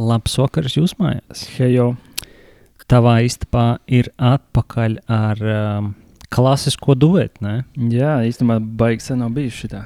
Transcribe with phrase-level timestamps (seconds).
[0.00, 1.44] Labs vakars jūs mājās.
[1.58, 1.92] Hejo.
[2.90, 5.92] Tavā istabā ir atpakaļ ar um,
[6.32, 7.44] klasisko duetu.
[7.44, 7.54] Ne?
[7.92, 9.84] Jā, īstenībā baigi sen nav bijis šitā.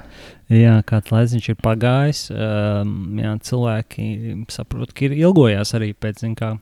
[0.52, 2.27] Jā, kāds laiks ir pagājis.
[2.32, 4.09] Um, jā, cilvēki
[4.52, 6.55] saprot, ka ir ilgojās arī pēc zin, kā,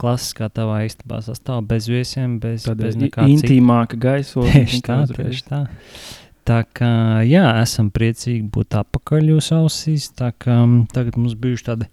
[0.00, 4.64] klasiskā tavā istabā sastāv bez viesiem, bez, Tāda bez nekā intīmāka gaisotne.
[4.64, 5.64] Tieši tā, tieši tā.
[5.68, 10.10] Tā kā jā, esam priecīgi būt atpakaļ jūsu ausīs.
[10.16, 10.56] Tā kā
[10.92, 11.88] tagad mums bijuši tādi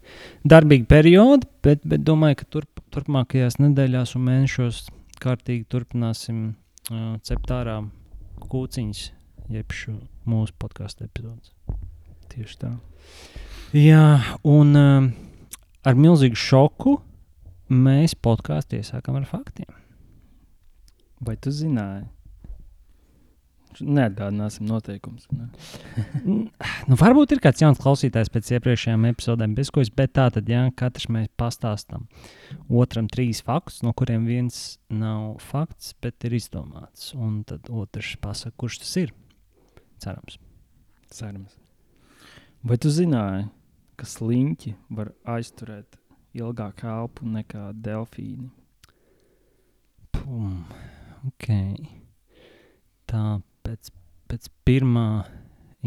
[0.47, 4.83] darbīgi periodi, bet, bet domāju, ka turp, turpmākajās nedēļās un mēnešos
[5.21, 7.79] kārtīgi turpināsim uh, cept ārā
[8.51, 9.03] kūciņas,
[9.53, 9.97] jeb šo
[10.29, 11.53] mūsu podkāstu epizodus.
[12.31, 12.73] Tieši tā.
[13.77, 14.05] Jā,
[14.47, 15.11] un uh,
[15.87, 16.97] ar milzīgu šoku
[17.71, 19.69] mēs podkāstu iesākam ar faktiem.
[21.21, 22.09] Vai tu zināji?
[23.79, 25.27] Neatgādināsim noteikumus.
[25.31, 25.47] Ne?
[26.89, 30.65] Nu, varbūt ir kāds jauns klausītājs pēc iepriekšējām epizodēm, bez es, bet tā tad, ja
[30.75, 32.07] katrs mēs pastāstām
[32.67, 37.13] otram trīs faktus, no kuriem viens nav fakts, bet ir izdomāts.
[37.15, 39.13] Un tad otrs pasaka, kurš tas ir.
[40.01, 40.39] Cerams.
[41.13, 41.57] Cerams.
[42.65, 43.47] Vai tu zināji,
[43.97, 45.99] ka sliņķi var aizturēt
[46.37, 48.49] ilgāku elpu nekā delfīni?
[50.15, 50.65] Pum.
[51.27, 51.47] Ok.
[53.09, 53.23] Tā
[53.71, 53.91] pēc,
[54.31, 55.07] pēc pirmā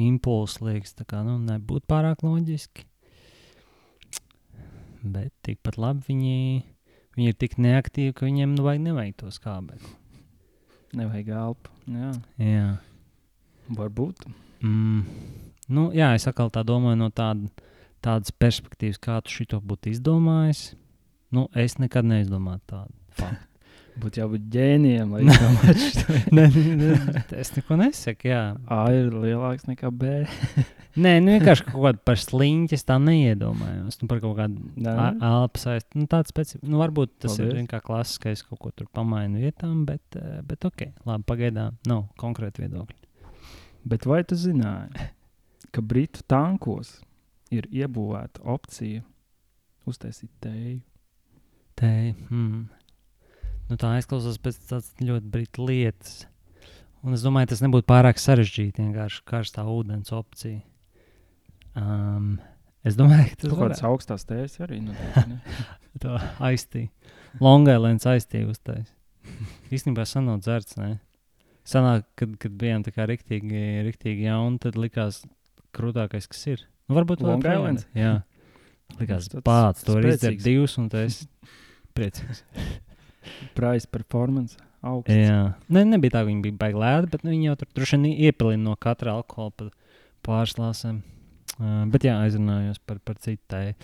[0.00, 2.86] impulsa liekas, kā nu, nebūtu pārāk loģiski.
[5.04, 6.38] Bet tikpat labi viņi,
[7.18, 9.92] viņi ir tik neaktīvi, ka viņiem nu, vajag nevajag to skābekli.
[10.96, 11.72] Nevajag elpu.
[11.90, 12.68] Jā, Jā.
[13.68, 14.24] varbūt.
[14.64, 15.02] Mm.
[15.68, 17.50] Nu, jā, es atkal tā domāju no tāda,
[18.04, 20.70] tādas perspektīvas, kā tu šo būtu izdomājis.
[21.34, 23.53] Nu, es nekad neizdomāju tādu faktu.
[23.94, 25.22] Būtu jābūt ģēnijam, lai.
[26.36, 26.46] Nē,
[26.80, 26.94] nē,
[27.38, 28.26] es neko nesaku.
[28.32, 28.42] Jā.
[28.66, 30.24] A ir lielāks nekā B.
[31.04, 34.00] Nē, nu vienkārši kaut kāda par sliņķi es tā neiedomājos.
[34.00, 34.94] Nu, par kaut kādu Nē?
[35.30, 36.02] elpu saistību.
[36.02, 36.58] Nu, tāds speci...
[36.62, 37.46] nu, varbūt tas Paldies.
[37.46, 41.78] ir vien kā klasiskais, kaut ko tur pamainu vietām, bet, eh, bet ok, labi, pagaidām
[41.90, 43.00] nav konkrēti viedokļi.
[43.90, 45.10] Bet vai tu zināji,
[45.74, 46.96] ka Britu tankos
[47.54, 49.02] ir iebūvēta opcija
[49.90, 50.80] uztaisīt tēju?
[51.74, 51.90] Te,
[52.30, 52.62] mm.
[53.70, 56.14] Nu, tā izklausās pēc tādas ļoti brīvas lietas.
[57.04, 58.80] Un es domāju, tas nebūtu pārāk sarežģīti.
[58.80, 60.62] Vienkārši karstā ūdens opcija.
[61.76, 62.38] Um,
[62.86, 64.80] es domāju, ka tas ir kādas augstās tējas arī.
[65.30, 65.40] ne?
[66.00, 66.16] Tā
[66.48, 66.88] aiztīja.
[67.44, 68.88] Longailēns aiztīja uztais.
[69.74, 70.94] Īstenībā sanāk dzerts, ne?
[71.68, 75.22] Sanāk, kad, kad bijām tā kā riktīgi, riktīgi jauni, tad likās
[75.76, 76.64] krūtākais, kas ir.
[76.88, 77.86] Nu, varbūt vēl Long joprojām Islands?
[77.92, 78.00] ir.
[78.00, 78.14] Jā.
[79.00, 80.44] Likās pats, to izdzert spēcīgs.
[80.44, 81.22] divus, un tas
[81.96, 82.44] priecīgs.
[83.58, 85.14] Price performance augsts.
[85.14, 85.54] Jā.
[85.72, 88.18] Ne, nebija tā, ka viņi bija baigi lēti, bet nu, viņi jau tur droši vien
[88.28, 89.70] iepilina no katra alkohola pa
[90.24, 91.00] pāris lāsēm.
[91.54, 93.76] Uh, bet jā, aizrunājos par, par tēju.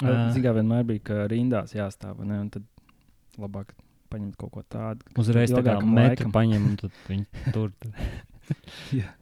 [0.00, 2.38] Uh, Zinām, vienmēr bija, ka rindās jāstāv, ne?
[2.40, 2.64] Un tad
[3.40, 3.74] labāk
[4.10, 5.06] paņemt kaut ko tādu.
[5.20, 7.72] Uzreiz tā kā metru paņem un tad viņi tur.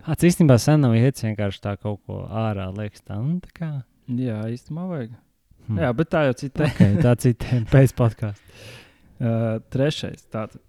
[0.08, 3.72] Ats īstenībā sen nav iet vienkārši tā kaut ko ārā liekas tā, nu tā kā.
[4.08, 5.16] Jā, īstenībā vajag.
[5.68, 5.80] Hmm.
[5.82, 6.64] Jā, bet tā jau cita.
[6.70, 8.54] okay, tā cita pēc podkāstu.
[9.18, 10.24] Uh, trešais.
[10.30, 10.62] Tātad.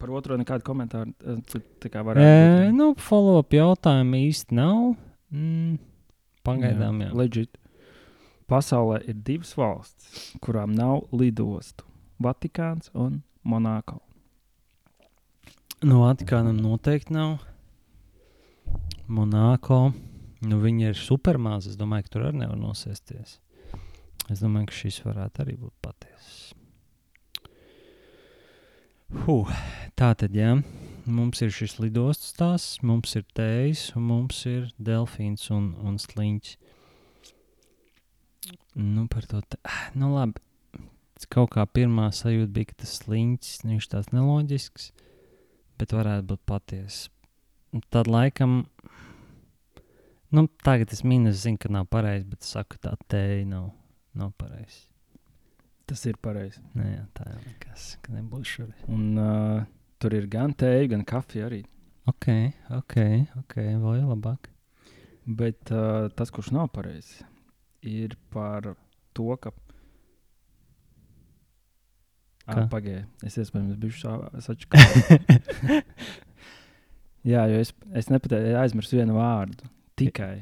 [0.00, 1.12] Par otro nekādu komentāru.
[1.50, 2.24] Tu tā kā varētu.
[2.24, 4.94] E, būt, nu, follow-up jautājumu īsti nav.
[5.28, 5.74] Mm,
[6.46, 7.10] pagaidām, jā.
[7.10, 7.16] jā.
[7.18, 7.58] Legit.
[8.50, 11.84] Pasaulē ir divas valstis, kurām nav lidostu-
[12.24, 14.00] Vatikāns un Monako.
[15.84, 17.38] Nu, Vatikānam noteikti nav.
[19.06, 19.92] Monako.
[20.40, 21.74] Nu, viņi ir supermāzi.
[21.74, 23.36] Es domāju, ka tur arī nevar nosēsties.
[24.32, 26.50] Es domāju, ka šis varētu arī būt patiesas.
[29.10, 29.48] Huh,
[29.98, 30.52] tā tad, jā.
[31.10, 36.52] Mums ir šis lidostas stāsts, mums ir tējas, un mums ir delfīns un, un sliņķis.
[38.78, 39.40] Nu, par to.
[39.42, 39.58] Te...
[39.66, 40.38] ah, Nu, labi.
[41.30, 44.86] Kaut kā pirmā sajūta bija, ka tas sliņķis, viņš tāds neloģisks,
[45.82, 47.10] bet varētu būt patiesa.
[47.90, 48.62] Tad laikam,
[50.30, 53.72] nu, tagad es minu, es zinu, ka nav pareizi, bet saku, tā tēja nav,
[54.14, 54.89] nav pareizi.
[55.90, 56.60] Tas ir pareizi.
[56.78, 58.74] Nē, jā, tā jau nekas, ka nebūs šurē.
[58.94, 59.64] Un uh,
[59.98, 61.64] tur ir gan tēja, gan kafija arī.
[62.10, 62.28] Ok,
[62.76, 62.94] ok,
[63.40, 64.46] ok, vēl jau labāk.
[65.26, 67.24] Bet uh, tas, kurš nav pareizs,
[67.82, 68.70] ir par
[69.18, 69.50] to, ka.
[72.46, 72.64] Kā?
[72.70, 74.14] Pagaidiet, es iespējams biju
[74.46, 75.82] sačakarējis.
[77.30, 79.68] Jā, jo es, es nepateicu, aizmirsu vienu vārdu.
[80.00, 80.38] Tikai.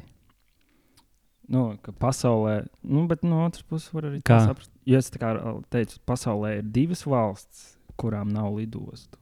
[1.49, 4.69] Nu, ka pasaulē, nu, bet no otras puses var arī saprast.
[4.85, 9.17] Jo es teicu, pasaulē ir divas valstis, kurām nav lidostu.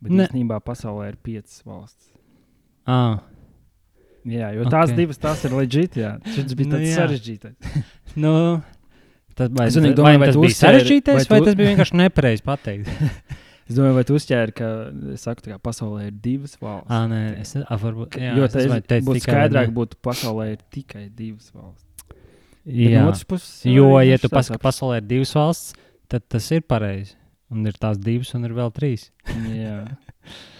[0.00, 0.26] Bet Ne.
[0.28, 2.12] īstenībā pasaulē ir piecas valstis.
[2.86, 3.18] ah,
[4.26, 4.96] Jā, jo tās Ok.
[4.96, 5.96] divas tās ir leģitāras.
[5.96, 6.96] Jā, šis bija Nu tāds jā.
[6.98, 7.54] sarežģīts.
[8.16, 8.62] nu,
[9.36, 11.94] Tas, vai, Es domāju, vai vai tas bija sarežģītais, vai, tu- vai tas bija vienkārši
[12.00, 12.88] nepareizi pateikt?
[13.66, 14.68] Es domāju, vai tu uzķēri, ka
[15.18, 16.92] saku, kā pasaulē ir divas valstis.
[16.94, 20.60] Ah, nē, es a, varbūt, jā, jo es tas domāju, būtu skaidrāk, būtu pasaulē ir
[20.74, 21.82] tikai divas valstis.
[22.66, 25.74] Jā, no otras puses, jo, ja tu pasaki, ka pasaulē ir divas valsts,
[26.10, 27.16] tad tas ir pareizi.
[27.50, 29.10] Un ir tās divas, un ir vēl trīs.
[29.54, 29.80] Jā.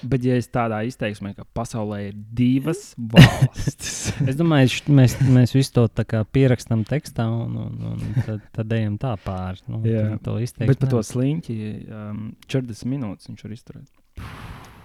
[0.07, 5.75] Bet, ja es tādā izteiksmē, ka pasaulē ir divas valstis, Es domāju, mēs, mēs visu
[5.77, 9.63] to tā kā pierakstam tekstā, un, un, un tad, tad ejam tā pāri.
[9.71, 10.71] Nu, tad to izteikt.
[10.71, 14.27] bet par to sliņķi um, 40 minūtes viņš var izturēt.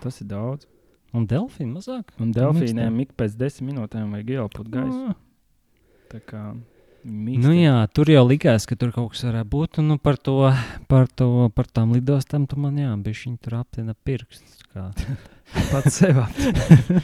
[0.02, 0.68] Tas ir daudz.
[1.16, 2.14] Un delfīnu mazāk?
[2.24, 5.16] Un delfīniem ik pēc 10 minūtēm vajag ielpot gaisu.
[6.12, 6.46] Tā kā
[7.04, 9.80] Nu, jā, tur jau likās, ka tur kaut kas varētu būt.
[9.82, 10.36] Un, nu, par, to,
[10.92, 14.61] par, to, par tām lidostām tu man jā, bija viņa tur aptina pirkstus.
[14.74, 14.88] Kā.
[15.72, 16.22] pats sev.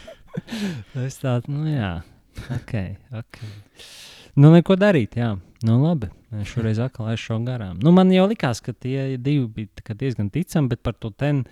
[1.07, 1.91] es tādu, nu jā,
[2.59, 2.73] ok.
[3.21, 3.51] okay.
[4.37, 5.31] Nu, neko darīt, jā.
[5.65, 6.11] Nu, labi.
[6.37, 7.79] Es šoreiz atkal aizšu garām.
[7.81, 11.45] Nu, man jau likās, ka tie divi bija diezgan ticami, bet par to ten,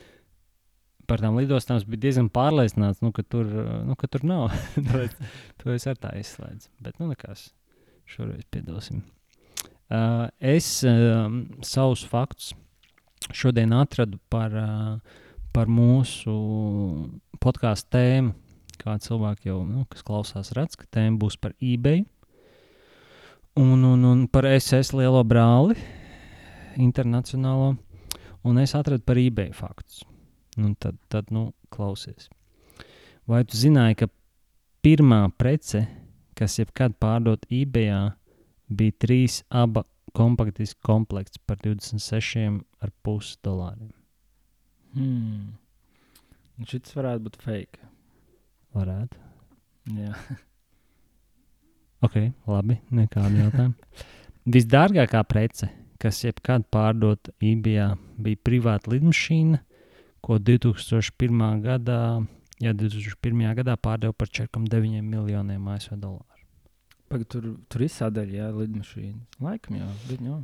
[1.10, 3.50] par tām lidostām es biju diezgan pārliecināts, nu, ka, tur,
[3.88, 4.54] nu, ka tur nav.
[5.06, 5.18] es-
[5.62, 6.70] to es ar tā izslēdzu.
[6.86, 7.48] Bet, nu, nekas.
[8.06, 9.02] Šoreiz piedosim.
[9.90, 12.54] Uh, es um, savus faktus
[13.34, 15.22] šodien atradu par, uh,
[15.56, 16.34] par mūsu
[17.40, 18.34] podkāstu tēmu.
[18.75, 22.04] Kā cilvēki jau, nu, klausās, redz, ka tēma būs par eBay
[23.56, 25.78] un, un, un par SS lielo brāli,
[26.75, 27.78] internacionālo.
[28.46, 30.04] Un es atradu par eBay faktus.
[30.60, 32.28] Nu, tad, tad, nu, klausies.
[33.25, 34.12] Vai tu zināji, ka
[34.86, 35.86] pirmā prece,
[36.38, 38.12] kas jebkad pārdot eBay,
[38.68, 43.94] bija trīs aba kompaktiski komplekts par 26,5 dolāriem?
[44.96, 45.56] Hmm.
[46.64, 47.88] Šis varētu būt fake.
[48.76, 49.20] Varētu.
[49.96, 50.14] Jā.
[52.06, 52.16] Ok,
[52.48, 53.74] labi, nekādu jautājumu.
[54.52, 55.72] Visdārgākā prece,
[56.02, 59.62] kas jebkad pārdota eBay, bija privāta lidmašīna,
[60.26, 61.42] ko 2001.
[61.64, 62.00] gadā,
[62.62, 63.46] ja 2001.
[63.62, 66.44] gadā pārdeva par 4,9 miljoniem ASV dolāru.
[67.10, 69.26] Pagad, tur, tur ir sadaļa, jā, lidmašīna.
[69.46, 70.40] Laikam jau, bet jau.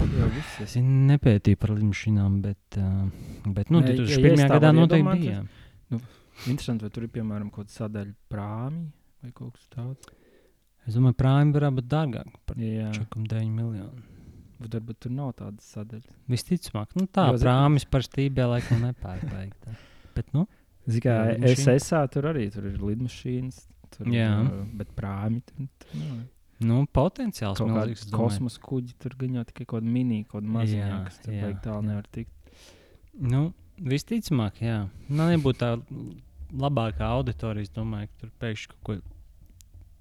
[0.00, 0.60] Jau viss.
[0.64, 3.08] Es nepētīju par lidmašīnām, bet, uh,
[3.52, 4.32] bet nu, ja- ja 2001.
[4.32, 5.44] es tā gadā noteikti bija.
[6.46, 8.90] Interesanti, vai tur ir piemēram kaut kāda sadaļa prāmī
[9.22, 10.10] vai kaut kas tāds.
[10.86, 14.02] Es domāju, prāmi varētu būt dārgāk par Jā, 4,9 miljonu.
[14.60, 16.04] bet varbūt tur nav tādas sadaļas.
[16.28, 19.74] Visticamāk, nu tā, Jo, prāmis par stībē laikam nepārbeigta.
[20.14, 20.46] Bet, nu,
[20.86, 21.74] Zini, kā Jā, lidmašīna.
[21.80, 23.66] SSA tur arī tur ir lidmašīnas.
[23.96, 24.30] Tur, Jā.
[24.76, 26.20] bet prāmi tur, tur nav.
[26.64, 28.06] Nu potenciāls Kaut milzīgs.
[28.06, 28.22] es domāju.
[28.22, 31.50] kosmosa kuģi tur gan jau tikai kaut kāda mini, kaut kāda maziņa, kas tur jā,
[31.64, 31.88] tālu jā.
[31.90, 32.62] nevar tikt.
[33.16, 33.42] Nu,
[33.80, 34.78] visticamāk, jā.
[35.08, 35.72] Man nebūtu tā
[36.56, 37.66] labākā auditorija.
[37.66, 38.98] Es domāju, ka tur pēkšņi kaut ko.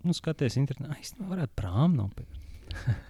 [0.06, 2.42] Nu, skaties, internetā īstenībā varētu prāmu nopirkt.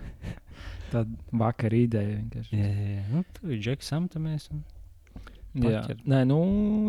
[0.94, 2.56] Tāda vakar ideja vienkārši.
[2.56, 3.04] Jā, jā, jā.
[3.12, 4.48] Nu, tur ir džeks samtamies.
[4.54, 4.64] Un...
[5.66, 6.40] Jā, nē, nu,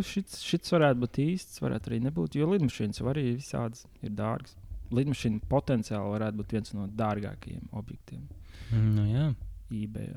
[0.06, 2.38] šis, šis varētu būt īsts, varētu arī nebūt.
[2.38, 4.56] Jo lidmašīnas jau arī visādas ir dārgas.
[4.94, 8.26] Lidmašīna potenciāli varētu būt viens no dārgākajiem objektiem
[8.72, 9.26] Nu, jā,
[9.70, 10.12] eBay.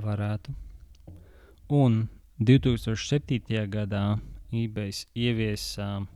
[0.00, 0.54] varētu.
[1.70, 2.08] Un
[2.38, 3.66] 2007.
[3.70, 4.18] gadā
[4.50, 6.06] eBay ieviesa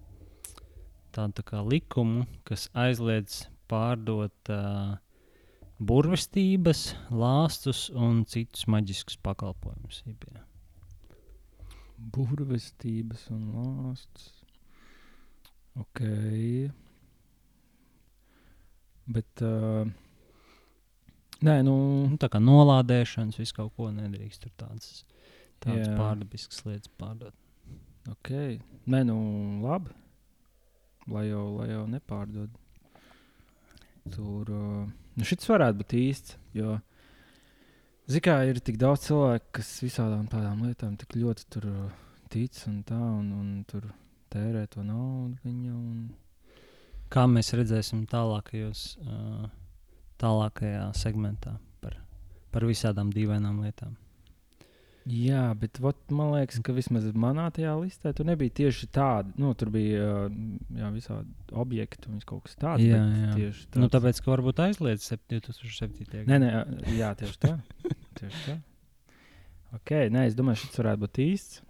[1.15, 4.97] tādu tā kā likumu, kas aizliedz pārdot uh,
[5.79, 10.03] burvestības, lāstus un citus maģiskus pakalpojumus.
[10.07, 10.43] eBay.
[12.15, 14.33] Burvestības un lāstus.
[15.79, 16.01] Ok.
[19.07, 19.43] Bet.
[19.45, 19.85] Uh,
[21.45, 21.77] nē, nu.
[22.09, 25.05] Nu, tā kā nolādēšanas, visu kaut ko nedrīkst tur tādas,
[25.65, 27.37] tādas pārdabiskas lietas pārdot.
[28.13, 28.33] Ok.
[28.91, 29.19] Nē, nu,
[29.65, 29.95] labi.
[31.13, 32.53] Lai jau, lai jau nepārdod.
[34.15, 34.49] Tur.
[34.49, 36.39] Uh, nu, šis varētu būt īsts.
[36.57, 36.79] Jo,
[38.11, 41.69] zikā, ir tik daudz cilvēku, kas visādām tādām lietām tik ļoti tur
[42.33, 43.89] tic un tā, un, un tur
[44.33, 45.39] tērē to naudu.
[45.45, 46.05] Viņa, un...
[47.15, 48.81] Kā mēs redzēsim tālākajos,
[50.19, 51.99] tālākajā segmentā par,
[52.55, 53.95] par visādām dīvainām lietām.
[55.05, 59.35] Jā, bet vot, man liekas, ka vismaz manā tajā listē tur nebija tieši tāda.
[59.37, 60.07] Nu, tur bija
[60.73, 61.29] jā, visādi
[61.61, 62.81] objekti un kaut kas tāds.
[62.87, 63.35] Jā, jā.
[63.37, 66.25] Tieši Nu, tāds- tāpēc, ka varbūt aizliedz sep- 2007.
[66.25, 66.49] Nē, nē,
[66.97, 67.53] jā, tieši tā.
[68.17, 68.57] tieši tā.
[69.83, 71.61] Okay, nē, es domāju, šis varētu būt īsts.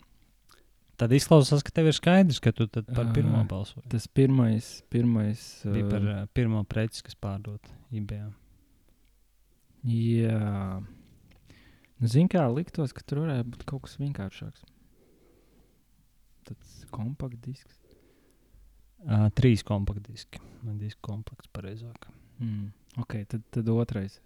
[1.01, 3.83] Tad izklausās, ka tev ir skaidrs, ka tu par pirmo balsoji.
[3.91, 8.29] Tas pirmais, pirmais Bija par uh, pirmo preci, kas pārdot eBay.
[9.85, 14.63] Jā, nu, zinu, kā liktos, ka tur varētu būt kaut kas vienkāršāks.
[16.49, 17.81] Tāds kompakts disks.
[19.05, 20.41] Uh, trīs kompaktdiski.
[20.65, 22.07] Man diska komplekts pareizāk.
[22.39, 22.71] Mm.
[23.03, 24.21] Ok, tad, tad otrais.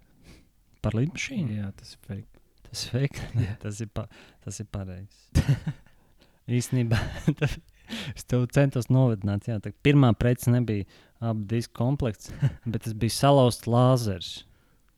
[0.84, 1.56] Par lidmašīnu?
[1.58, 2.44] Jā, tas ir fake.
[2.68, 3.28] Tas fake.
[3.64, 4.04] Tas ir, pa,
[4.44, 5.30] tas ir pareizi.
[6.48, 6.98] Īstenībā
[8.16, 9.48] es tev centos novedināt.
[9.50, 10.86] Jā, pirmā prece nebija
[11.20, 12.32] abu disku komplekts,
[12.70, 14.30] bet tas bija salauzts lāzers.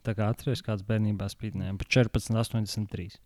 [0.07, 3.19] Tā kā atceries, kāds bērnībā spīdinājām par 14,83.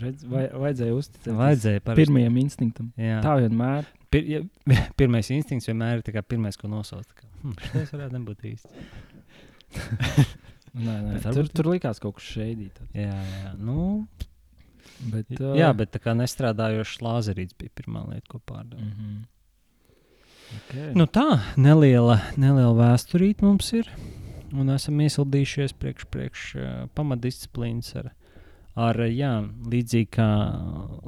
[0.00, 2.92] Redz, vai, vajadzēja uzticēties Vajadzēja par pirmajam instinktam.
[2.98, 3.18] Jā.
[3.22, 3.88] Tā vienmēr.
[4.10, 4.40] Pir, ja,
[5.00, 7.10] pirmais instinkts vienmēr ir pirmais, ko nosauc.
[7.42, 8.86] Hm, šis varētu nebūt īsti.
[10.80, 12.78] Nē, nē, tur, tur likās kaut kas šeidīt.
[12.94, 13.52] Jā, jā.
[13.58, 14.06] Nu,
[15.00, 18.82] Bet, uh, jā, bet tā kā nestrādājošs lāzerīts bija pirmā lieta, ko pārdevu.
[18.84, 19.20] Mm -hmm.
[20.58, 20.94] okay.
[20.94, 23.88] Nu tā, neliela, neliela vēsturīte mums ir.
[24.52, 28.10] Un esam iesildījušies priekš, priekš uh, pamatdisciplīnas ar,
[28.74, 30.28] ar jā, līdzīgi kā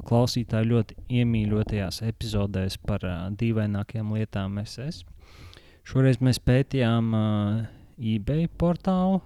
[0.07, 5.03] klausītāji ļoti iemīļotajās epizodēs par uh, dīvainākajām lietām SS.
[5.83, 7.65] Šoreiz mēs pētījām uh,
[7.99, 9.21] eBay portālu,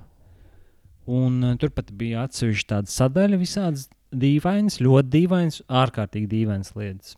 [1.05, 7.15] un uh, tur pat bija atsevišķa tāda sadaļa visādas dīvainas, ļoti dīvainas, ārkārtīgi dīvainas lietas.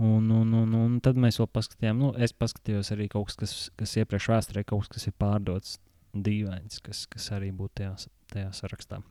[0.00, 3.54] Un, un, un, un tad mēs vēl paskatījām, nu, es paskatījos arī kaut kas, kas,
[3.76, 5.74] kas iepriekš vēsturē, kaut kas, kas ir pārdots
[6.16, 7.90] dīvains, kas, kas arī būtu tajā,
[8.32, 9.02] tajā sarakstā.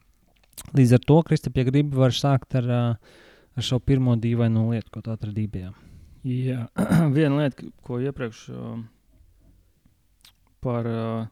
[0.76, 5.06] Līdz ar to, Kristap, ja gribi, var sākt ar, ar šo pirmo dīvaino lietu, ko
[5.06, 5.70] tu atradīji bijā.
[6.26, 6.66] Jā,
[7.16, 8.82] viena lieta, ko iepriekš uh,
[10.66, 11.30] par, uh,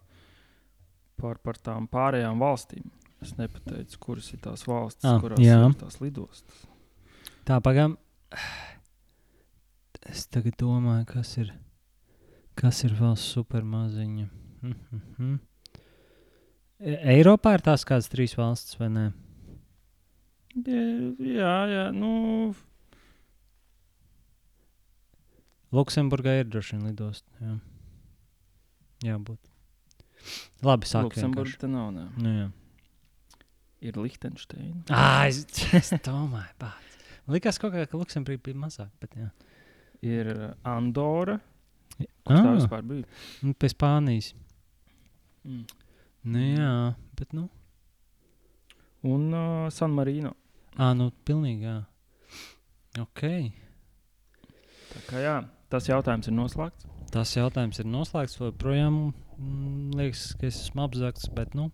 [1.19, 2.85] par, par tām pārējām valstīm.
[3.21, 5.57] Es nepateicu, kuras ir tās valstis, Ah, kurās jā.
[5.69, 6.65] ir tās lidostas.
[7.47, 7.97] Tā, pagaidām.
[10.07, 11.53] Es tagad domāju, kas ir,
[12.55, 14.29] kas ir vēl super maziņa.
[14.61, 14.75] Mm
[15.17, 15.39] -hmm.
[16.79, 19.13] Eiropā ir tās kādas trīs valstis, vai ne?
[20.57, 22.53] Jā, jā, nu,
[25.71, 27.27] Luksemburgā ir droši vien lidosta.
[27.41, 27.57] Jā,
[29.11, 29.39] jābūt.
[30.63, 31.09] Labi, sākam.
[31.09, 31.91] Luksemburgā tā nav.
[31.93, 32.05] Ne.
[32.17, 32.47] Nu, jā.
[33.85, 34.81] Ir Liechtensteina.
[34.89, 35.43] Ah, es,
[35.77, 36.95] es domāju, pats.
[37.27, 38.89] Man liekas, kaut kā, ka Luksemburgā bija mazāk.
[39.03, 39.27] Bet, jā.
[40.05, 40.31] Ir
[40.65, 41.37] Andora.
[41.97, 43.05] Kur tā vispār bija?
[43.45, 44.31] nu, pie Spānijas.
[45.47, 45.63] Mm.
[46.27, 46.73] Nu, jā,
[47.19, 47.47] bet, nu,
[49.07, 50.33] Un uh, San Marino.
[50.75, 51.77] ah, nu pilnīgi, jā.
[52.99, 53.21] Ok.
[54.89, 55.35] Tā kā jā,
[55.69, 56.87] tas jautājums ir noslēgts.
[57.13, 58.39] Tas jautājums ir noslēgts.
[58.41, 61.69] Joprojām mm, liekas, ka es esmu apzakts, bet, nu,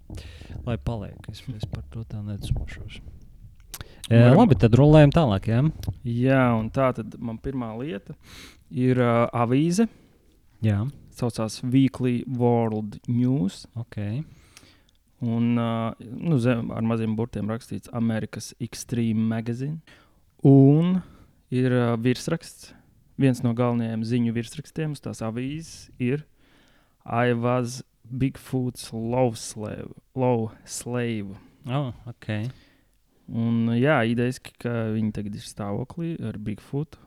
[0.67, 2.99] lai paliek, es, es par to tā nedusmošos.
[4.11, 5.47] E, labi, tad rolējam tālāk.
[5.47, 5.61] Jā,
[6.03, 8.15] Jā, un tā tad man pirmā lieta
[8.69, 9.87] ir uh, avīze.
[10.63, 10.83] jā.
[11.13, 13.67] Saucās Weekly World News.
[13.77, 14.23] ok.
[15.21, 19.77] Un uh, nu, zem, ar maziem burtiem rakstīts Amerikas Extreme Magazine.
[20.43, 20.97] Un
[21.53, 22.73] ir uh, virsraksts.
[23.21, 26.25] Viens no galvenajiem ziņu virsrakstiem uz tās avīzes ir
[27.05, 29.91] I was Bigfoot's love slave.
[30.15, 31.35] Love slave.
[31.67, 32.49] Oh, ok.
[33.33, 36.99] Un, jā, idejaski, ka viņi tagad ir stāvoklī ar Bigfoot.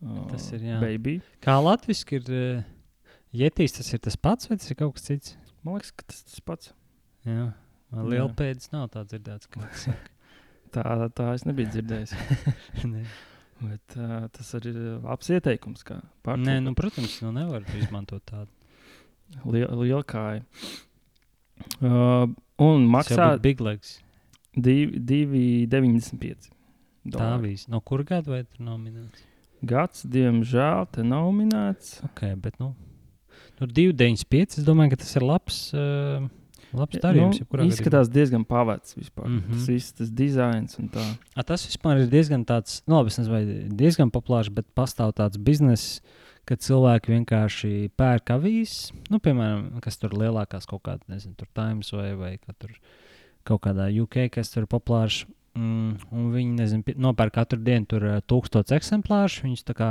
[0.00, 0.78] Uh, Tas ir, jā.
[0.80, 1.18] Baby.
[1.44, 2.68] Kā latviešu ir uh,
[3.36, 5.34] Jetīs, tas ir tas pats vai tas ir kaut kas cits?
[5.64, 6.70] Man liekas, ka tas tas pats.
[7.28, 8.04] Jā, Jā.
[8.06, 9.50] liela pēdas nav tā dzirdēts.
[10.74, 10.84] Tā,
[11.16, 12.14] tā es nebiju dzirdējis.
[12.92, 13.02] Nē.
[13.60, 15.82] Bet, uh, tas arī ir labs ieteikums.
[16.40, 18.48] Nē, nu, protams, nu nevar izmantot tādu.
[19.44, 20.42] Liel, liela kāja.
[21.80, 22.28] Uh,
[22.60, 24.00] un maksā Big Legs.
[24.56, 24.98] divi-
[25.68, 26.50] 2,95.
[27.10, 27.68] Tā viss.
[27.68, 29.22] No kur gada vai tur nav minēts?
[29.64, 32.02] Gads, diemžēl, te nav minēts.
[32.04, 32.74] Ok, bet nu.
[33.58, 34.58] Tur 2,95.
[34.58, 35.58] Es domāju, ka tas ir labs.
[35.74, 36.28] Uh,
[36.72, 37.40] Labs darījums.
[37.50, 39.26] nu, izskatās diezgan pavērts vispār.
[39.26, 39.44] Mm Mhm.
[39.50, 39.52] -hmm.
[39.58, 41.02] Tas viss, tas dizains un tā.
[41.36, 45.12] A, tas vispār ir diezgan tāds, nu, labi, es nezinu, vai diezgan populārs, bet pastāv
[45.12, 46.00] tāds bizness,
[46.48, 51.92] kad cilvēki vienkārši pērk avīzes, nu, piemēram, kas tur lielākās kaut kādā, nezinu, tur Times
[51.94, 52.74] vai, vai ka tur
[53.46, 55.24] kaut kādā UK, kas tur ir populārs.
[55.58, 59.90] Mm, un viņi, nezinu, nopērk katru dienu tur eh, tūkstots eksemplārus, viņus tā kā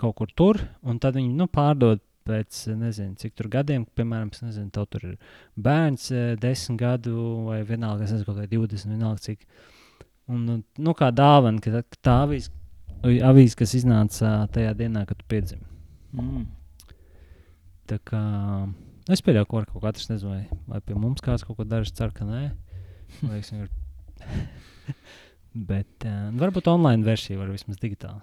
[0.00, 4.42] kaut kur tur, un tad viņi, nu, pārdod pēc, nezinu, cik tur gadiem, piemēram, es
[4.42, 5.14] nezinu, tev tur ir
[5.54, 9.46] bērns, eh, desmit gadu vai vienalga, es nezinu, kaut kā 20, vienalga cik.
[10.26, 12.50] Un, nu, nu, kā dāvana, ka tā avīze,
[13.04, 15.62] avīze, kas iznāca tajā dienā, kad tu piedzimi.
[16.16, 16.46] Mm.
[17.86, 18.20] Tā kā
[18.66, 18.74] nu,
[19.14, 22.12] es ka var kaut katrs, nezinu, vai, vai pie mums kāds kaut ko dara, ceru,
[22.16, 22.44] ka nē.
[23.38, 24.46] Es vienkārši-
[25.68, 28.20] Bet uh, varbūt online versija var vismaz digitāli.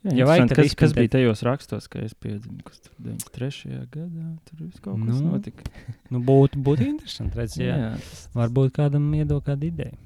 [0.00, 3.82] Jā, Ja ja vajag, kas, kas bija tajos rakstos, ka es piedzimu, kas tur 93.
[3.92, 5.66] gadā, tur viss kaut kas Nu, notika.
[6.08, 7.74] Nu, būtu, būtu interesanti redzēt, jā.
[7.76, 7.90] jā.
[8.00, 9.98] tas- Varbūt kādam iedod kādu ideju.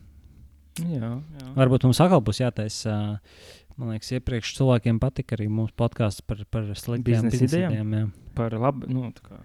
[0.83, 1.53] jā, jā.
[1.55, 3.39] Varbūt mums atkal būs jātaisa uh,
[3.81, 7.73] Man liekas, iepriekš cilvēkiem patika arī mūsu podkāsts par, par sliktām Biznesa idejām?
[7.73, 7.95] idejām.
[7.99, 8.05] jā.
[8.39, 9.39] Par labu, nu, tā kā.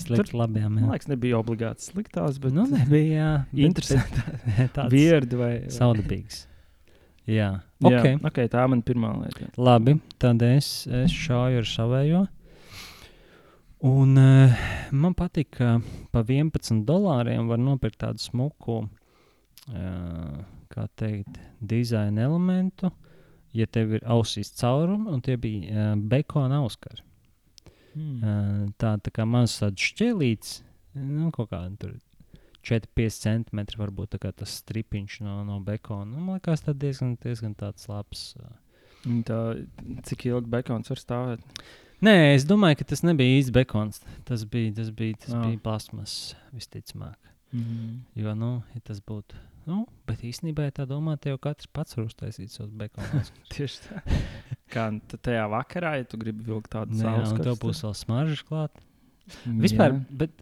[0.00, 0.74] Slikti labajām.
[0.76, 0.90] Man jā.
[0.92, 3.30] liekas, nebija obligāti sliktās, bet Nu, nebija jā,
[3.68, 4.24] interesanti.
[4.76, 6.44] Tāds Vierdi vai saudabīgs.
[7.24, 7.48] Jā,
[7.80, 8.26] Jā, ok.
[8.28, 9.48] okay, tā man pirmā lieta.
[9.56, 12.24] Labi, tad es, es šāju ar savējo.
[13.84, 15.78] Un uh, man patīk, ka
[16.12, 18.76] pa 11 dolāriem var nopirkt tādu smuku,
[19.72, 20.36] uh,
[20.72, 22.92] kā teikt, dizaina elementu.
[23.54, 27.04] Ja tev ir ausīs caurumi, un tie bija uh, bekona auskari.
[27.94, 28.16] Hmm.
[28.18, 30.56] Uh, tā, tā kā mazs šķēlīts,
[30.98, 31.94] nu, kaut kāda tur
[32.66, 36.10] 4-5 centimetri, varbūt tas stripiņš no, no bekona.
[36.10, 38.32] Nu, man liekas, tas diezgan, diezgan tāds labs.
[38.40, 38.52] Uh,
[39.04, 39.38] Tā,
[40.08, 41.64] cik ilgi bekons var stāvēt?
[42.04, 44.00] Nē, es domāju, ka tas nebija īsts bekons.
[44.28, 45.44] Tas bija, tas bija, tas Ah.
[45.44, 47.16] bija plasmas, visticamāk.
[47.52, 48.00] Mm.
[48.18, 49.36] Jo, nu, ja tas būtu.
[49.68, 53.30] Nu, bet īstenībā, ja tā domā, te jau katrs pats var uztaisīt savus bekonus.
[53.54, 54.02] Tieši tā.
[54.74, 57.94] Kā tad tajā vakarā, ja tu gribi vilkt tādu Nē, un tev saules būs vēl
[58.00, 58.82] smaržas klāt.
[59.46, 60.18] Vispār, jā.
[60.24, 60.34] bet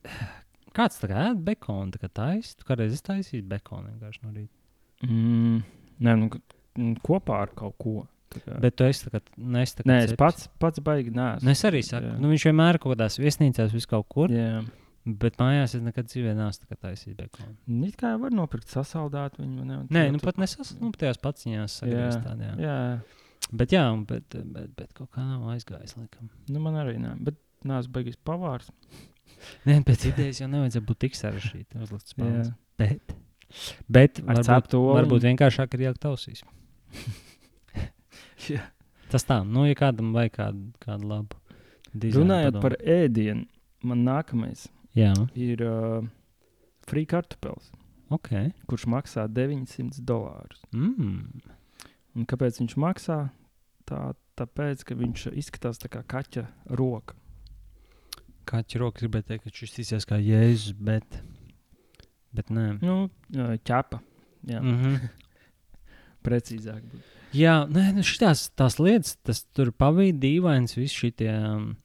[0.74, 2.56] kāds tā kā ēd bekonu, tā kā taisa?
[2.58, 4.54] Tu kādreiz esi taisījis bekonu vienkārši no rīta.
[5.06, 5.60] Mm,
[6.06, 6.30] nē, nu,
[6.78, 7.94] mm, kopā ar kaut ko.
[8.32, 8.56] kā.
[8.62, 11.44] Bet tu esi tā kā, nes, tā kā Nē, es pats, pats baigi neesmu.
[11.46, 12.18] Nu, es arī saku, Jā.
[12.22, 14.32] nu, viņš vienmēr kaut kādās viesnīcās, vis kaut kur.
[14.32, 14.62] Jā.
[15.02, 17.56] Bet mājās es nekad dzīvē neesmu taisījis bekonu.
[17.88, 19.64] It kā var nopirkt sasaldēt viņu.
[19.66, 22.52] Ne, Nē, nu pat nesas, nu, tajās paciņās sagriezt tādā.
[22.54, 22.58] Jā.
[22.68, 22.76] Jā,
[23.52, 26.28] Bet jā, un bet, bet, bet kaut kā nav aizgājis, laikam.
[26.48, 27.10] nu man arī nē.
[27.26, 27.36] Bet
[27.68, 28.68] neesmu baigis pavārs.
[29.66, 31.72] Nē, pēc idejas jau nevajadzētu būt tik sarežģīti.
[31.82, 32.10] Uzlikt Jā.
[32.14, 32.48] spēles.
[32.78, 33.12] Bet,
[33.92, 34.94] bet Ar varbūt, oliņu.
[35.00, 36.40] varbūt vienkāršāk ir ielikt ausīs.
[39.12, 41.36] Tas tā, nu, ja kādam vajag kādu, kādu labu
[41.92, 42.22] dizainu.
[42.22, 42.62] Runājot padomu.
[42.64, 43.42] par ēdienu,
[43.90, 44.60] man nākamais
[44.98, 46.04] Jā, ir uh,
[46.88, 47.70] free kartupēlis,
[48.12, 48.30] ok.
[48.68, 50.60] kurš maksā 900 dolārus.
[50.74, 51.40] Mm.
[52.12, 53.22] Un kāpēc viņš maksā?
[53.88, 54.02] Tā,
[54.38, 56.44] tāpēc, ka viņš izskatās tā kā kaķa
[56.78, 57.16] roka.
[58.48, 61.18] Kaķis rokas gribēja teikt, ka šis izskatās kā jēzus, bet,
[62.36, 62.68] bet nē.
[62.82, 64.02] Nu, ā, ķepa.
[64.50, 64.68] Jā, mm.
[64.68, 65.10] Mm -hmm.
[66.26, 66.82] precīzāk.
[66.82, 67.18] Būtu.
[67.32, 71.30] Jā, nē, nu šitās tās lietas, tas tur pavīd dīvains, visi šitie.
[71.32, 71.76] Um,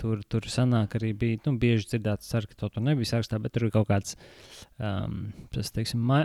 [0.00, 3.66] Tur, tur sanāk arī bija, nu, bieži dzirdēts, ka to tur nebija sarakstā, bet tur
[3.66, 4.14] ir kaut kāds,
[4.80, 6.22] um, tas, teiksim, ma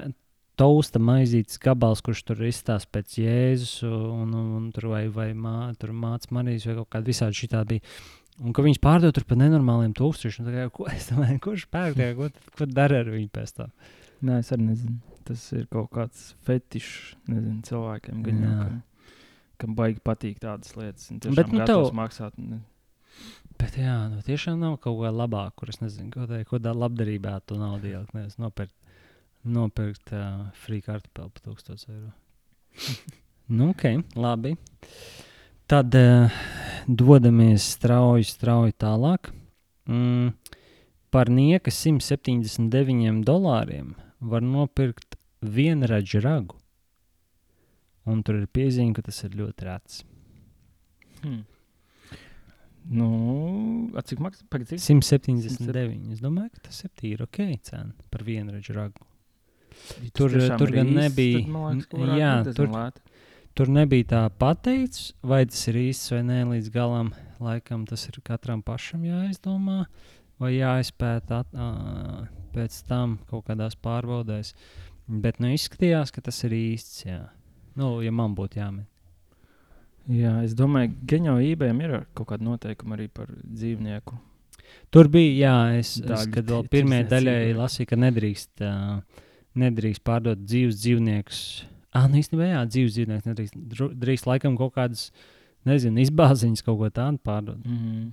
[0.59, 5.73] tausta maizītes gabals, kurš tur izstāsta pēc Jēzus, un, un, un tur vai, vai mā,
[5.79, 7.83] tur māca Marijas, vai kaut kāda visādi šitā bija.
[8.43, 10.47] Un ka viņas pārdod tur par nenormāliem tūkstošiem.
[10.47, 13.71] tā Ko es domāju, kurš pērk, ko, ko dara ar viņu pēc tam?
[14.25, 14.99] Nē, es arī nezinu.
[15.25, 18.75] Tas ir kaut kāds fetišs nezinu, cilvēkiem, gan jau, kam,
[19.63, 21.07] kam baigi patīk tādas lietas.
[21.11, 22.35] un Bet, tiešām nu, tev- maksāt.
[22.39, 22.59] Ne.
[23.59, 26.73] Bet jā, nu, tiešām nav kaut kā labāk, kur es nezinu, ko tādu ko tā
[26.75, 28.15] labdarībā tu naudu ielikt.
[28.17, 28.75] Nevis nopirkt,
[29.47, 32.11] nopirkt uh, free kartupeli par 1000 eiro.
[33.57, 33.85] nu, ok,
[34.19, 34.55] labi.
[35.71, 36.41] Tad uh,
[36.87, 39.31] dodamies strauji, strauji tālāk.
[39.89, 40.33] Mm,
[41.13, 46.59] par nieka 179 dolāriem var nopirkt vienradžu ragu.
[48.05, 50.01] Un tur ir piezīme, ka tas ir ļoti rēts.
[51.23, 51.43] Hmm.
[52.85, 53.09] Nu,
[53.97, 54.45] a, cik maksā?
[54.51, 54.81] Pagaid, cik?
[54.83, 56.13] 179.
[56.13, 59.07] Es domāju, ka tas ir tīri ok cena par vienradžu ragu.
[60.15, 61.41] Tur, tiešām tur gan īsts, nebija.
[61.41, 63.01] liekas, jā, tur, lēti.
[63.57, 67.11] tur nebija tā pateikts, vai tas ir īsts vai nē, līdz galam.
[67.43, 69.83] Laikam tas ir katram pašam jāizdomā,
[70.39, 71.69] vai jāizpēta at, ā,
[72.55, 74.53] pēc tam kaut kādās pārbaudēs.
[75.05, 77.03] Bet nu izskatījās, ka tas ir īsts.
[77.05, 77.25] Jā.
[77.75, 78.87] Nu, ja man būtu jāmet.
[80.11, 84.17] Jā, es domāju, ka jau eBayam ir kaut kāda noteikuma arī par dzīvnieku.
[84.93, 89.23] Tur bija, jā, es, es Daļu kad vēl pirmajai daļai lasīju, ka nedrīkst, uh,
[89.61, 91.41] nedrīkst pārdot dzīves dzīvniekus.
[91.95, 93.59] Ah, nu īstenībā, jā, dzīves dzīvnieks nedrīkst.
[94.01, 95.09] Drīkst laikam kaut kādas,
[95.65, 97.61] nezinu, izbāziņas kaut ko tādu pārdot.
[97.65, 98.09] Mm -hmm.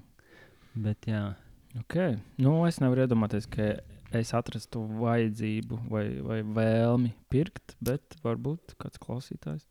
[0.82, 1.32] Bet, jā,
[1.80, 2.18] Okay.
[2.36, 3.78] Nu, es nevaru iedomāties, ka
[4.12, 9.64] es atrastu vajadzību vai, vai vēlmi pirkt, bet varbūt kāds klausītājs,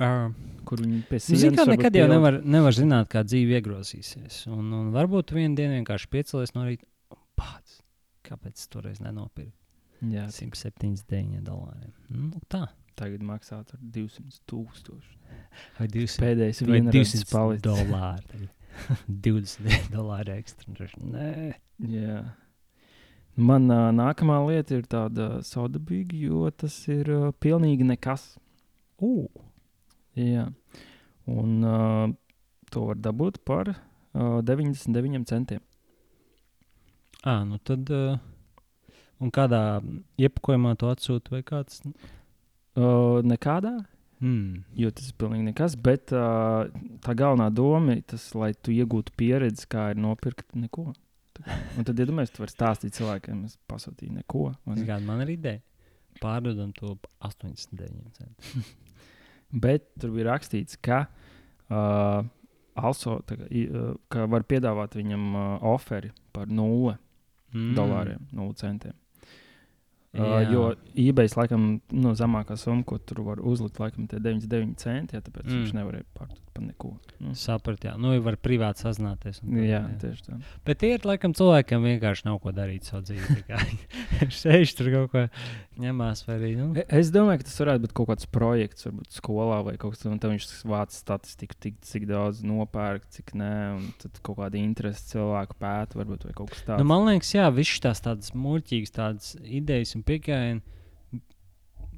[0.00, 0.30] uh,
[0.68, 1.00] kur viņi
[1.42, 4.44] zini, kā varbūt nekad jau nevar, nevar zināt, kā dzīve iegrozīsies.
[4.50, 6.86] Un, un varbūt tu vienu dienu vienkārši piecelies no rīta.
[7.12, 7.80] un Pats,
[8.26, 9.52] kāpēc toreiz nenopirku
[10.04, 11.92] Jā, 179 dolāriem?
[12.12, 12.66] Nu, tā.
[12.98, 15.16] tagad maksā tur 200 tūkstoši.
[15.78, 17.64] Vai 200 Pēdējais Vai vienreiz 200 palicis.
[17.64, 18.26] dolāri.
[18.30, 18.50] tagad.
[19.28, 20.88] 20 dolāri ekstra.
[21.00, 21.54] Nē,
[21.90, 22.20] Jā.
[23.36, 28.36] Man uh, nākamā lieta ir tāda saudabīga, jo tas ir uh, pilnīgi nekas.
[29.02, 29.26] uh,
[30.18, 30.48] Jā.
[31.30, 32.12] Un uh,
[32.70, 35.60] to var dabūt par uh, 99 centiem.
[37.24, 37.88] à, nu tad.
[37.90, 38.18] Uh,
[39.22, 39.80] un kādā
[40.20, 41.80] iepakojumā to atsūta vai kāds?
[42.74, 43.78] Uh, nekādā.
[44.24, 44.64] Mm.
[44.78, 45.76] Jo tas ir pilnīgi nekas.
[45.80, 46.66] Bet uh,
[47.04, 50.92] tā galvenā doma ir tas, lai tu iegūtu pieredzi, kā ir nopirkt neko.
[51.74, 54.52] Un tad, iedomājieties, tu vari stāstīt cilvēkiem, es pasūtīju neko.
[54.70, 55.62] Kāda man ir ideja?
[56.22, 58.68] Pārdodam to par 89 centiem.
[59.54, 61.04] Bet tur bija rakstīts, ka,
[61.70, 62.26] uh,
[62.74, 66.96] also, tā, uh, ka var piedāvāt viņam uh, oferi par 0
[67.54, 67.72] mm.
[67.78, 68.96] dolāriem, 0 centiem.
[70.14, 70.62] Uh, jo
[70.94, 75.16] eBay laikam nu, zemākā summa, ko tur var uzlikt, laikam, ir 99 centi.
[75.16, 75.50] Jā, tāpēc mm.
[75.50, 75.62] Mm.
[75.64, 76.90] viņš nevarēja pārdot par neko.
[77.18, 77.94] Nu, Sapratu, jā.
[77.98, 79.40] Nu, var privāti sazināties.
[79.42, 80.38] tā, jā, tieši tā.
[80.68, 83.58] Bet tie ir laikam cilvēkiem vienkārši nav ko darīt savā dzīvē.
[84.38, 85.24] Sēž tur kaut ko
[85.82, 86.52] ņemās arī.
[86.60, 86.70] Nu.
[86.78, 90.04] E- Es domāju, ka tas varētu būt kaut kāds projekts, varbūt skolā vai kaut kas
[90.04, 90.20] tāds.
[90.22, 95.02] Tad viņš vāc statistiku, tik, cik daudz nopērk, cik nē, un tad kaut kāda interese
[95.10, 96.78] cilvēku pēta, varbūt kaut kas tāds.
[96.78, 100.62] Nu, man liekas, jā, visas tās tādas muļķīgas tādas idejas un pieejami.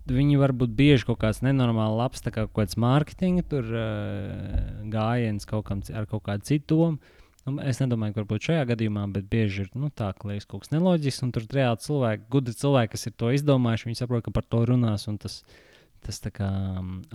[0.06, 5.48] Viņi var būt bieži kaut kāds nenormāli labs, kā kaut kāds mārketinga tur, uh, gājiens
[5.50, 7.14] kaut kam, ar kaut kādu citu domu.
[7.46, 10.64] Nu, es nedomāju, ka varbūt šajā gadījumā, bet bieži ir nu, tā, ka liekas kaut
[10.64, 11.22] kas neloģisks.
[11.26, 13.86] Un tur reāli cilvēki, gudri cilvēki, kas ir to izdomājuši.
[13.86, 15.36] Viņi saprot, ka par to runās, un tas,
[16.06, 16.48] tas tā kā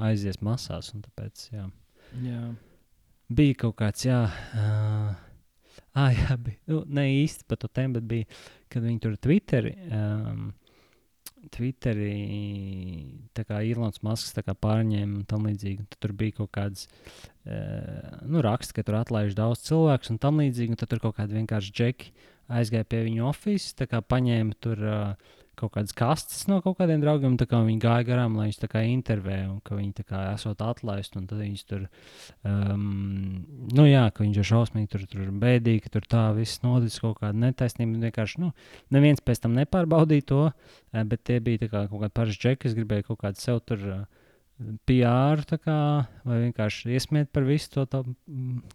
[0.07, 0.93] aizies masās.
[0.95, 1.65] un Tāpēc, jā.
[2.23, 2.45] Jā.
[3.31, 5.11] bija kaut kāds, jā, uh,
[5.95, 9.75] ah, jā bija, nu, ne īsti par to tēmu, bet bija, kad viņi tur Twitteri,
[9.91, 10.49] um,
[13.41, 14.01] Kā Ilons
[14.45, 16.85] kā pārņēma un tam līdzīgi, tur bija kaut kāds,
[17.47, 21.17] uh, nu, raksts, ka tur atlaiž daudz cilvēku un tam līdzīgi, un tad tur kaut
[21.17, 22.13] kādi vienkārši džeki
[22.51, 23.05] aizgāja pie
[23.77, 27.81] tā kā paņēma tur uh, kaut kādas kastes no kaut kādiem draugiem, tā kā viņi
[27.83, 31.27] gāja garām, lai viņus tā kā intervē, un ka viņi tā kā esot atlaisti, un
[31.29, 31.83] tad viņus tur,
[32.47, 32.85] um,
[33.75, 37.19] nu jā, ka viņš ir šausmīgi, tur, tur bēdīgi, ka tur tā viss noticis kaut
[37.21, 38.53] kāda netaisnība, vienkārši, nu,
[38.95, 40.41] neviens pēc tam nepārbaudīja to,
[40.93, 43.87] eh, bet tie bija kā kaut kādi paši džeki, kas gribēja kaut kādu sev tur
[43.91, 44.20] uh,
[44.85, 45.77] PR, kā,
[46.27, 48.01] vai vienkārši iesmiet par visu to, to,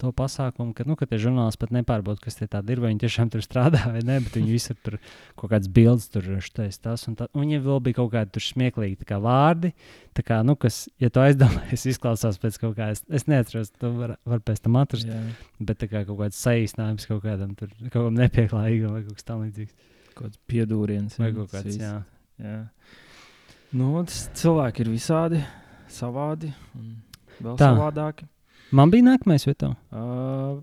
[0.00, 3.02] to pasākumu, ka, nu, ka tie žurnālisti pat nepārbauda, kas tie tādi ir, vai viņi
[3.04, 4.98] tiešām tur strādā vai nē, bet viņi visi tur
[5.38, 7.28] kaut kādas bildes, tur štais, tas un tā.
[7.32, 9.72] Un viņiem vēl bija kaut kādi tur smieklīgi kā vārdi,
[10.16, 14.16] tā kā, nu, kas, ja tu aizdomājies, izklausās pēc kaut kā, es, neatceros, to var,
[14.26, 15.20] var pēc tam atrast, Jā.
[15.60, 19.28] bet tā kā kaut kāds saīsinājums kaut kādam tur, kaut kam nepieklājīgam vai kaut kas
[19.28, 19.92] tam līdzīgs.
[20.16, 21.18] Kaut kāds piedūriens.
[21.20, 21.98] Vai kaut tas kāds, jā.
[22.40, 22.58] Jā.
[23.76, 25.40] Nu, tas cilvēki ir visādi,
[25.92, 26.94] savādi un
[27.40, 27.72] vēl Tā.
[27.72, 28.28] savādāki.
[28.74, 29.74] Man bija nākamais vietā.
[29.94, 30.62] Uh,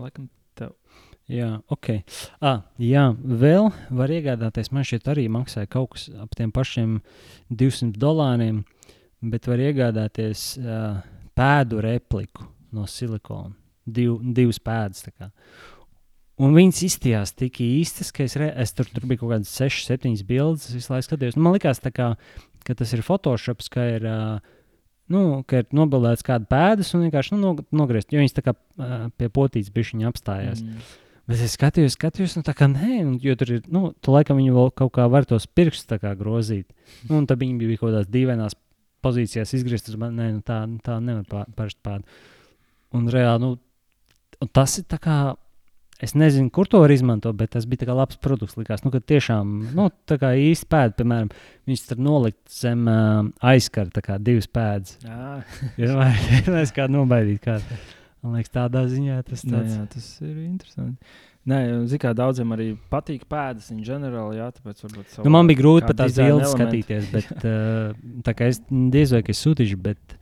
[0.00, 0.28] laikam,
[1.30, 1.88] Jā, ok.
[2.42, 4.72] Ah, jā, vēl var iegādāties.
[4.74, 6.98] Man šeit arī maksāja kaut kas ap tiem pašiem
[7.48, 8.62] 200 dolāriem,
[9.22, 10.98] bet var iegādāties uh,
[11.38, 13.54] pēdu repliku no silikona.
[13.82, 15.08] Div, divas pēdas.
[16.42, 19.86] Un viņas izstījās tik īstas, ka es, re, es tur, tur bija kaut kādas 6,
[19.88, 20.68] 7 bildes.
[20.68, 21.38] Es visu laiku skatījos.
[21.38, 22.12] Nu, Man liekas, tā kā,
[22.66, 24.08] ka tas ir Photoshop, ka ir.
[25.12, 28.54] Nu, ka ir nobildēts kāda pēdas un vienkārši nu, nog- nogriezt, jo viņas tā kā
[29.18, 30.62] pie potītes bija apstājās.
[30.62, 30.78] mm,
[31.28, 34.40] Bet es skatījos, skatījos, nu tā kā nē, un, jo tur ir, nu, tu laikam
[34.40, 36.66] viņi vēl kaut kā var tos pirkstus grozīt.
[37.08, 38.56] Nu, un tad viņi bija kaut kādās dīvainās
[39.02, 42.02] pozīcijās izgrieztas, man nē, nu, tā, nu, tā nevar pār, pārst pār.
[42.92, 43.58] Un reāli, nu,
[44.42, 45.16] un tas ir tā kā,
[46.02, 49.00] es nezinu, kur to var izmantot, bet tas bija kā labs produkts, likās, nu, ka
[49.12, 51.32] tiešām, nu, kā īsti pēda, piemēram,
[51.70, 54.96] viņš tur nolikt zem uh, aizkara, kā divas pēdas.
[55.06, 56.08] jā,
[56.62, 57.82] es kādu nobaidīt kādu.
[58.22, 59.74] Man liekas, tādā ziņā tas Nē, tāds.
[59.74, 61.14] jā, tas ir interesanti.
[61.50, 61.56] Nē,
[61.90, 65.16] zinu, kā daudziem arī patīk pēdas, in general, jā, tāpēc varbūt.
[65.26, 66.50] Nu, man bija grūti pat tās elementi.
[66.52, 70.14] skatīties, bet uh, tā kā es diez vai es sūtīšu, bet,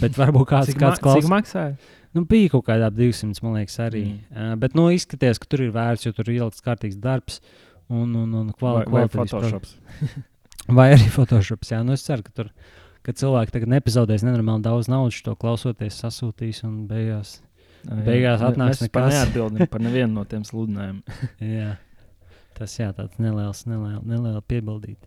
[0.00, 1.32] bet varbūt kāds, Cik, kāds ma cik klausās.
[1.34, 2.00] maksāja?
[2.12, 4.02] Nu, bija kaut kādā ap 200, man liekas, arī.
[4.10, 4.20] Mm.
[4.34, 7.40] Uh, bet, nu, izskatījās, ka tur ir vērts, jo tur ir ielikts kārtīgs darbs
[7.88, 9.74] un, un, un kvali, vai kvalitatīvs Photoshops?
[10.76, 11.72] Vai arī Photoshops.
[11.72, 12.52] Jā, nu, es ceru, ka tur
[13.06, 17.40] ka cilvēki tagad nepazaudēs nenormāli daudz naudas, to klausoties, sasūtīs un beigās.
[17.82, 18.02] Jā.
[18.06, 19.14] Beigās atnāks mēs nekas.
[19.16, 21.00] neatbildam par nevienu no tiem sludinājumiem.
[21.42, 21.72] Jā.
[22.54, 25.00] Tas jā, tāds neliels, neliels, neliels piebildīt.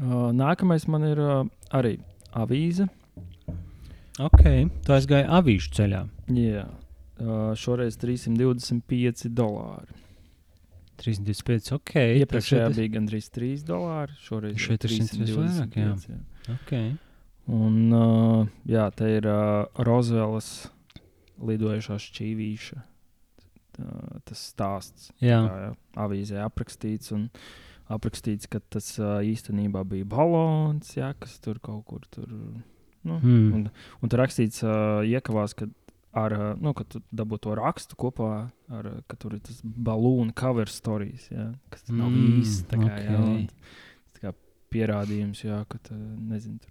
[0.00, 1.44] Uh, nākamais man ir uh,
[1.76, 1.98] arī
[2.36, 2.88] avīze.
[4.18, 4.42] Ok,
[4.84, 6.00] tu aizgāji avīžu ceļā.
[6.34, 6.64] Jā,
[7.20, 9.94] uh, šoreiz 325 dolāri.
[11.00, 11.94] 325, ok.
[12.24, 14.12] Iepriekšējā ir- bija gandrīz 3 dolāri.
[14.20, 15.94] Šoreiz Šeit ir 125 vairāk, jā.
[15.94, 16.56] 325, jā.
[16.58, 16.98] Ok.
[17.48, 20.68] Un, uh, jā, te ir uh, Rozelas
[21.40, 22.82] lidojošā šķīvīša.
[23.78, 27.12] Tā, tas stāsts, Jā, jā, avīzē aprakstīts.
[27.16, 27.30] Un
[27.88, 32.28] aprakstīts, ka tas uh, īstenībā bija balons, jā, kas tur kaut kur tur.
[33.04, 33.52] Nu, Hmm.
[33.54, 33.70] un,
[34.02, 35.66] un tur rakstīts, uh, iekavās, ka,
[36.12, 40.68] ar, nu, ka tu dabū to rakstu kopā ar, ka tur ir tas balūna cover
[40.68, 42.66] stories, jā, kas nav Mm, īsts.
[42.68, 43.28] tā kā, jā, ok.
[43.30, 43.48] un
[44.12, 44.34] Tas kā
[44.70, 46.70] pierādījums, jā, ka tā, nezinu, tur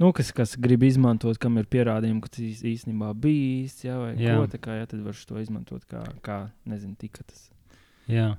[0.00, 4.14] nu, kas, kas grib izmantot, kam ir pierādījumi, ka tas īstenībā bija īsts, jā, vai
[4.16, 4.36] Jā.
[4.38, 7.50] ko, tā kā, jā, tad var to izmantot kā, kā nezinu, tika tas.
[8.08, 8.36] Jā.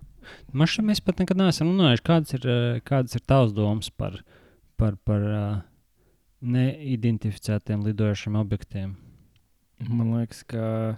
[0.53, 2.47] Man šķiet, mēs pat nekad neesam runājuši, kādas ir,
[2.85, 4.23] kādas ir tavs domas par,
[4.77, 5.61] par, par uh,
[6.41, 8.95] neidentificētiem lidojošiem objektiem.
[9.89, 10.97] Man liekas, ka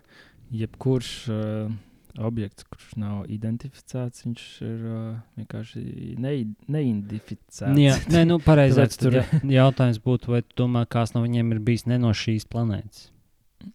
[0.53, 1.73] jebkurš uh,
[2.19, 4.97] objekts, kurš nav identificēts, viņš ir uh,
[5.39, 5.83] vienkārši
[6.21, 6.33] ne,
[6.71, 7.79] neidentificēts.
[7.79, 8.85] Jā, nē, nu, pareizi.
[8.99, 9.21] Tur
[9.59, 13.07] jautājums būtu, vai tu domā, kāds no viņiem ir bijis ne no šīs planētas?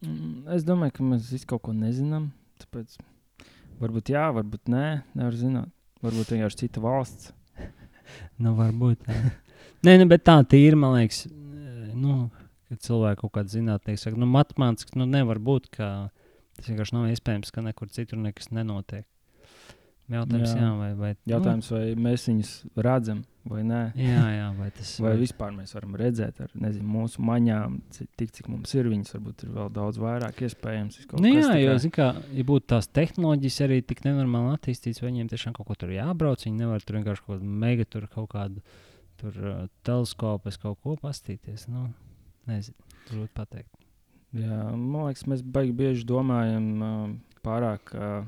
[0.03, 2.31] Mm, Es domāju, ka mēs visi kaut ko nezinām.
[2.63, 2.99] Tāpēc
[3.81, 4.87] varbūt jā, varbūt nē,
[5.19, 5.73] nevar zināt.
[6.05, 7.33] Varbūt vienkārši cita valsts.
[8.41, 9.03] Nu, varbūt.
[9.85, 10.79] Nē, nu, bet tā ir.
[10.81, 11.27] Man liekas,
[11.99, 12.17] nu,
[12.69, 15.93] kad cilvēki kaut kādā zinātnē saka, nu, matemātiski nu, nevar būt, ka
[16.59, 19.07] tas vienkārši nav iespējams, ka nekur citur nekas nenotiek.
[20.09, 20.69] Jautājums, jā, Jā.
[20.73, 23.81] vai, vai Jautājums, vai mēs viņus redzam vai nē.
[23.93, 27.77] Nu, jā, jā, vai tas Vai vispār mēs varam redzēt ar nezinu, mūsu maņām,
[28.17, 31.03] tik cik mums ir viņas, varbūt ir vēl daudz vairāk iespējams.
[31.13, 35.29] Nu, jā, tā jo, zin kā, ja būtu tās tehnoloģijas arī tik nenormāli attīstītas, viņiem
[35.33, 38.65] tiešām kaut ko tur jābrauc, viņi nevar tur vienkārši kaut kādu mega, tur kaut kādu
[39.21, 41.67] tur, uh, teleskopu, es kaut ko pastīties.
[41.73, 41.89] Nu,
[42.49, 43.75] nezinu, grūti pateikt.
[44.37, 47.07] Jā, man liekas, mēs baigi bieži domājam uh,
[47.45, 48.27] pārāk uh,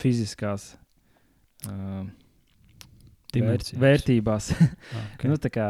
[0.00, 0.72] fiziskās
[1.68, 2.06] uh,
[3.28, 3.80] vērt, Dimensijas.
[3.82, 4.52] vērtībās.
[4.90, 5.30] Ah, okay.
[5.30, 5.66] nu, tā kā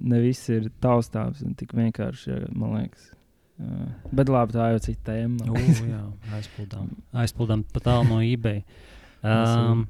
[0.00, 3.10] ne viss ir taustāms un tik vienkārši, ja, man liekas.
[3.60, 5.50] Uh, bet labi, tā jau ir cita tēma.
[5.52, 6.00] U, jā,
[6.38, 6.88] aizpildām.
[7.24, 8.62] Aizpildām pat tālu no eBay.
[9.22, 9.84] Um,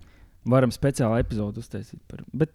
[0.49, 2.55] Varam speciālu epizodu uztaisīt par, bet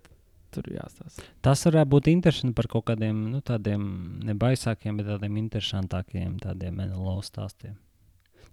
[0.52, 1.23] tur jāstāsta.
[1.45, 3.84] tas varētu būt interesanti par kaut kādiem nu, tādiem
[4.28, 7.78] nebaisākiem, bet tādiem interesantākiem tādiem NLO stāstiem.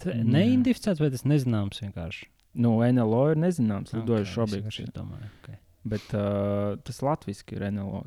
[0.04, 0.20] Jā.
[0.22, 2.26] Neidentificēts vai tas nezināms vienkārši?
[2.54, 4.94] Nu, NLO ir nezināms, lidojušs Ok, es objekts.
[5.40, 5.58] okay.
[5.84, 8.04] Bet uh, tas latviešu ir NLO.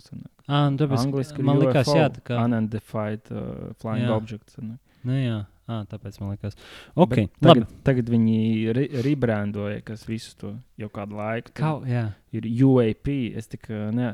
[0.48, 2.40] Ah, nu, tāpēc, Angliski man liekas, jā, tā kā.
[2.48, 4.16] Unidentified uh, flying Jā.
[4.16, 4.56] objects.
[4.58, 4.80] sanāk.
[5.04, 6.56] Nu, jā, ah, tāpēc man liekas.
[6.95, 7.62] Ok, Bet labi.
[7.65, 11.51] tagad, tagad viņi re rebrandoja, kas visu to jau kādu laiku.
[11.53, 13.08] Tagad jā, Ir UAP.
[13.38, 14.13] Es tikai, ne,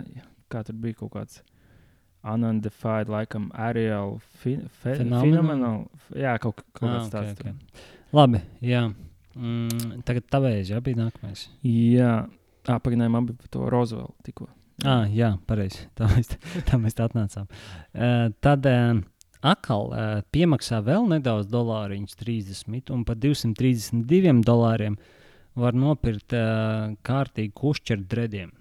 [0.50, 1.42] kā tur bija kaut kāds.
[2.24, 5.26] Unidentified, laikam, aerial fi fe Phenomenon?
[5.28, 5.80] phenomenal.
[6.16, 7.32] Jā, kaut, kaut Ah, kāds ok, tāds.
[7.32, 7.44] ok.
[7.44, 7.90] tur.
[8.16, 8.40] labi.
[8.64, 8.84] Jā.
[9.36, 11.48] Mm, tagad tavēs, jā, bija nākamais.
[11.68, 12.30] Jā,
[12.70, 14.48] ah, pagaidām, man bija par to Rozvelu tikko.
[14.86, 15.84] Ah, jā, pareizi.
[16.00, 16.32] Tā mēs,
[16.70, 17.50] tā mēs tā atnācām.
[17.94, 19.02] Uh, tad uh,
[19.44, 24.98] atkal uh, piemaksā vēl nedaudz dolāriņus, 30, un par 232 dolāriem
[25.60, 28.54] var nopirkt uh, kārtīgi kušķeru drediem.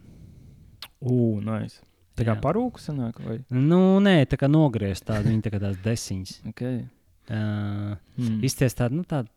[1.02, 1.80] Ugh, nice.
[2.18, 2.40] Tā kā Jā.
[2.44, 3.38] parūku sanāk, vai?
[3.48, 6.34] Nu, nē, tā kā nogriezt tādu, viņa tā kā tās desiņas.
[6.52, 6.82] Okay.
[7.30, 8.42] Uh, Hmm.
[8.44, 9.30] Izties tādu, nu, tādu.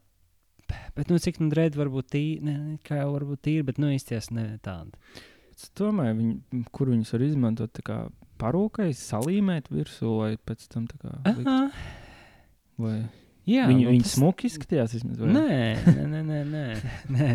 [0.97, 4.31] Bet, nu, cik nu drēd varbūt tīri, ne, kā jau varbūt tīri, bet, nu, izties
[4.33, 4.47] ne.
[5.53, 7.99] Es domāju, viņi, kur viņus var izmantot, tā kā
[8.41, 11.13] parūkai, salīmēt virsū, lai pēc tam tā kā.
[11.31, 11.59] Aha,
[12.75, 12.95] Vai
[13.47, 15.19] jā, viņi, nu, viņi tas- smuki izskatījās vismaz?
[15.21, 15.31] vai?
[15.31, 15.59] Nē,
[16.11, 16.63] nē, nē, nē,
[17.15, 17.27] nē.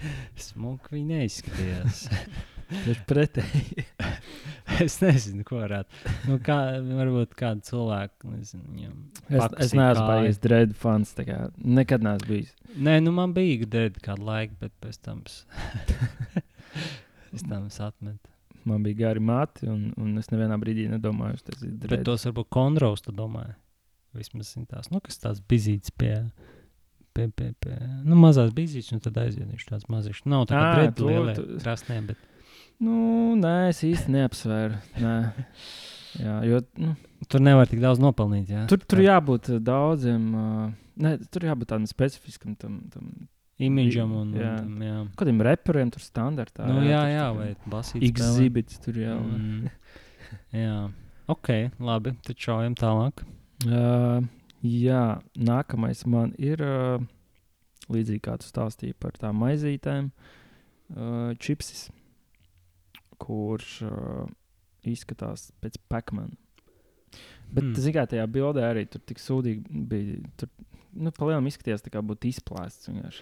[0.48, 2.06] Smuki viņi neizskatījās.
[2.68, 3.84] Tieši pretēji.
[4.84, 6.02] es nezinu, ko varētu.
[6.28, 8.96] Nu, kā, varbūt kādu cilvēku, nezinu, viņam.
[9.30, 11.14] Es, es neesmu bijis dread fans.
[11.16, 12.52] Nekad neesmu bijis.
[12.76, 15.22] Nē, nu man bija gudri kādu laiku, bet pēc tam
[17.32, 18.37] es, tam atmetu.
[18.68, 22.04] Man bija gari mati, un, un es nevienā brīdī nedomāju, ka tas ir Bet dread.
[22.08, 23.54] tos varbūt kontraus, tu domāji.
[24.18, 26.14] Vismaz tās, nu, kas tās bizītas pie.
[27.16, 27.74] Pie, pie, pie,
[28.06, 30.20] nu, mazās bizītes, un tad aiziet viņš tāds maziņš.
[30.30, 32.20] Nav tā kā Ā, drēbes to lielie tu- krasnē, bet
[32.78, 34.76] Nu, nē, es īsti neapsvēru.
[35.02, 35.14] Nē.
[36.22, 36.92] Jā, jo, nu,
[37.28, 38.52] tur nevar tik daudz nopelnīt.
[38.54, 38.66] Jā?
[38.70, 40.28] tur, tur jābūt uh, daudziem.
[40.34, 40.68] Uh,
[41.02, 43.10] ne, tur jābūt tādam specifiskam tam, tam
[43.58, 44.54] imidžam un, Jā.
[44.84, 44.96] jā.
[45.18, 46.66] kādiem reperiem, tur standartā.
[46.70, 48.06] Nu, jā, tur jā, tā vai basīts.
[48.08, 49.16] Exhibits tur jā.
[49.18, 49.68] Mm.
[50.62, 50.78] jā.
[51.28, 51.50] Ok,
[51.82, 53.24] labi, tad šaujam tālāk.
[53.66, 54.22] Uh,
[54.62, 55.04] jā,
[55.36, 57.02] nākamais man ir uh,
[57.92, 60.10] līdzīgi kā tu stāstīji par tām maizītēm,
[60.94, 61.88] uh, čipsis,
[63.18, 64.28] kurš uh,
[64.88, 66.36] izskatās pēc Pacmana.
[67.48, 67.72] Bet, Hmm.
[67.72, 67.80] mm.
[67.80, 70.18] zināmā mērā, tajā bildē arī tur tik sūdīgi bija.
[70.36, 70.50] Tur,
[70.98, 72.28] nu, palielinājumā izskatījās, tā kā būtu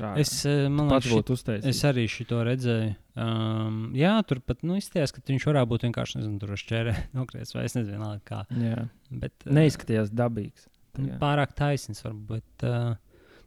[0.00, 0.12] ārā.
[0.22, 1.68] Es, eh, man liekas, būtu uztaisījis.
[1.70, 2.94] es arī šo redzēju.
[3.16, 6.96] Um, jā, tur pat nu, izskatījās, ka viņš varētu būt vienkārši nezinu, tur uz ķērē
[7.18, 8.40] nokrēts vai es nezinu, vienalga kā.
[8.60, 10.66] Jā, Bet, eh, neizskatījās dabīgs.
[10.98, 11.18] nu, Jā.
[11.22, 12.26] pārāk taisns varbūt.
[12.32, 12.96] Bet, uh,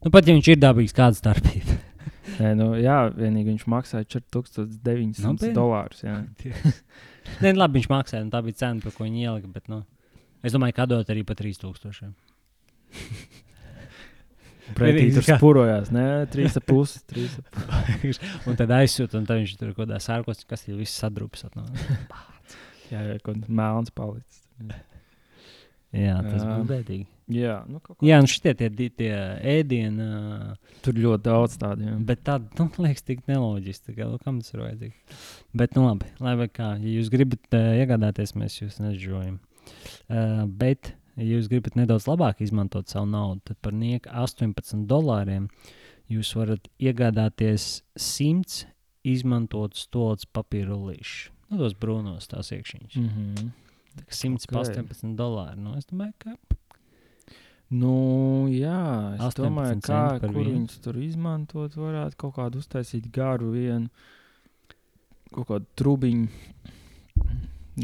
[0.06, 1.80] nu, pat ja viņš ir dabīgs, kāda starpība?
[2.39, 5.54] Nē, nu, jā, vienīgi viņš maksāja 4900 Nopietni?
[5.58, 6.04] dolārus.
[6.06, 6.20] Jā.
[7.42, 9.50] Nē, nu, labi, viņš maksāja, un tā bija cena, par ko viņi ielika.
[9.54, 9.82] Bet, nu,
[10.46, 12.13] es domāju, ka dot arī par 3000.
[14.78, 17.00] Pretī tur spurojās, nē, 3,5.
[17.14, 18.20] 3,5.
[18.50, 21.56] un tad aizsūta, un tad viņš tur kaut kādā sārkos, kas jau viss sadrupsat.
[21.58, 21.66] Nu.
[22.92, 24.44] Jā, jā kaut melns palicis.
[25.90, 26.50] Jā, tas Jā.
[26.52, 27.08] būtu bēdīgi.
[27.30, 28.00] Jā, nu, kaut.
[28.06, 29.10] Jā, un šitie tie, tie,
[29.58, 30.54] ēdieni, ā,
[30.86, 31.86] Tur ļoti daudz tādu.
[31.86, 31.98] Jā.
[32.10, 33.92] bet tādi, nu, liekas, tik neloģiski.
[33.92, 35.20] Tā kā, nu, kam tas ir vajadzīgs?
[35.62, 39.38] Bet, nu, labi, lai kā, ja jūs gribat uh, iegādāties, mēs jūs nežojam.
[40.10, 45.50] Uh, bet, ja jūs gribat nedaudz labāk izmantot savu naudu, tad par nieku 18 dolāriem
[46.10, 48.66] jūs varat iegādāties 100
[49.08, 51.30] izmantotus stūles papīra rullīšus.
[51.50, 52.96] Nu, tos brūnos tās iekšķiņas.
[52.96, 53.52] Mm -hmm.
[54.00, 54.52] Tā kā 100 Ok.
[54.54, 55.58] pa 18 dolāri.
[55.58, 56.36] Nu, es domāju, ka
[57.70, 61.76] Nu, jā, es 18 domāju, kā, kur viņus tur izmantot.
[61.78, 63.90] Varētu kaut kādu uztaisīt garu vienu,
[65.30, 66.28] kaut kādu trubiņu,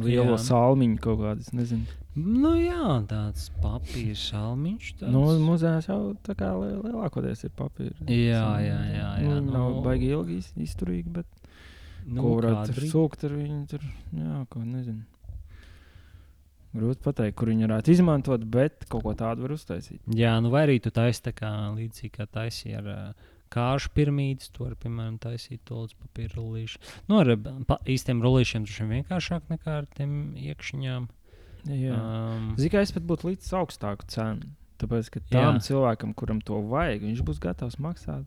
[0.01, 0.41] lielo Jā.
[0.49, 1.39] salmiņu, kaut kādu.
[1.45, 1.85] es Nezinu.
[2.15, 4.91] Nu, jā, tāds papīra salmiņš.
[5.01, 5.11] Tāds.
[5.11, 7.95] Nu, muzejās jau tā kā li- lielākoties ir papīra.
[8.07, 11.25] Jā, jā, jā, jā, Nu, viņi nav nu- baigi ilgi iz- izturīgi, bet
[12.07, 13.67] nu, ko varētu tur sūkt ar viņu.
[13.67, 13.79] Tur,
[14.15, 15.03] jā, ko nezinu.
[16.75, 19.99] Grūti pateikt, kur viņi varētu izmantot, bet kaut ko tādu var uztaisīt.
[20.11, 23.13] Jā, nu vai arī tu taisi tā kā līdzīgi kā taisīja ar uh,
[23.55, 26.81] kāršu piramīdas, to var, piemēram, taisīt tolus papīra rullīšu.
[27.09, 27.33] Nu, ar
[27.69, 31.07] pa, īstiem rullīšiem tas ir vienkāršāk nekā ar tiem iekšņām.
[31.65, 31.95] Jā.
[31.97, 34.53] Um, Zinu, ka es pat būtu līdz augstāku cenu.
[34.81, 35.65] Tāpēc, ka tam Jā.
[35.69, 38.25] cilvēkam, kuram to vajag, viņš būs gatavs maksāt.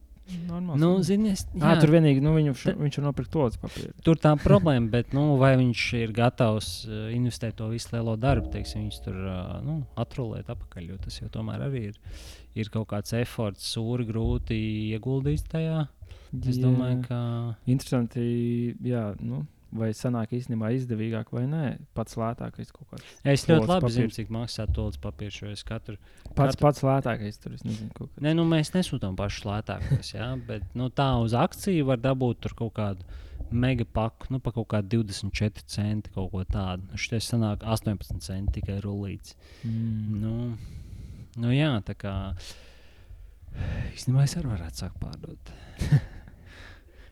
[0.48, 0.76] Normāls.
[0.80, 3.92] nu, zini, es, Jā, jā, tur vienīgi nu, viņu, Te- viņš var nopirkt to papīru.
[4.04, 6.70] Tur tā problēma, bet nu, vai viņš ir gatavs
[7.16, 10.88] investēt to visu lielo darbu, teiksim, viņš tur uh, nu, atrulēt atpakaļ.
[10.92, 12.00] Jo tas jau tomēr arī ir,
[12.54, 14.58] ir kaut kāds efforts, sūri, grūti
[14.92, 15.86] ieguldīts tajā.
[16.44, 17.18] Es domāju, ka.
[17.66, 21.62] Interesanti, jā, nu, vai sanāk īstenībā izdevīgāk vai nē.
[21.96, 23.04] Pats lētākais kaut kāds.
[23.24, 24.16] Es ļoti labi zinu, papīrs.
[24.16, 25.40] cik maksā tolis papīrs.
[25.52, 25.98] Es katru.
[26.32, 28.08] Pats, Katru- pats lētākais tur, nezinu.
[28.24, 32.56] Nē, nu, mēs nesūtām pašus lētākos, jā, bet nu, tā uz akciju var dabūt tur
[32.58, 33.04] kaut kādu
[33.52, 36.88] mega paku, nu, pa kaut kādu 24 centi, kaut ko tādu.
[36.90, 39.36] Nu, Šis sanāk 18 centi tikai rullīts.
[39.64, 40.20] Mm.
[40.20, 40.34] Nu,
[41.36, 42.14] nu, jā, tā kā.
[43.96, 45.52] Īstenībā es arī varētu sākt pārdot.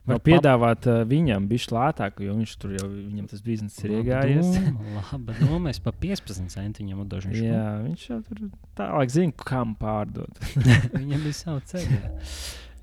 [0.06, 3.96] Var pap- piedāvāt uh, viņam bišķi lētāku, jo viņš tur jau, viņam tas bizness ir
[3.98, 4.52] iegājies.
[4.96, 7.02] Labi, nu, mēs pa 15 centiem viņam.
[7.10, 8.44] Viņš, Jā, viņš jau tur
[8.78, 10.40] tālāk zina, kam pārdot.
[11.00, 12.00] Viņam bija savu ceļu.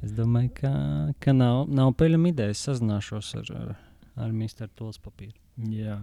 [0.03, 0.73] Es domāju, ka,
[1.23, 2.51] ka nav, nav peļama ideja.
[2.51, 3.75] Es sazināšos ar, ar,
[4.27, 4.67] ar Mr.
[4.75, 5.37] Tols papīru.
[5.71, 6.01] Jā.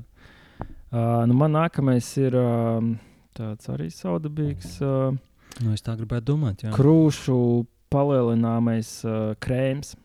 [0.90, 2.94] Uh, nu man nākamais ir um,
[3.36, 5.18] tāds arī saudabīgs uh,
[5.58, 6.62] Nu, es tā gribētu domāt.
[6.64, 7.36] Jā, krūšu
[7.92, 9.96] palielināmais uh, krēms.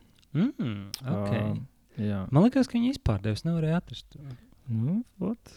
[0.44, 0.82] Mm,
[1.14, 1.44] okay.
[1.52, 2.24] Uh, jā.
[2.30, 3.46] Man liekas, ka viņi izpārdevis.
[3.46, 4.18] Nevarēja atrast
[4.66, 5.52] Nu, ot,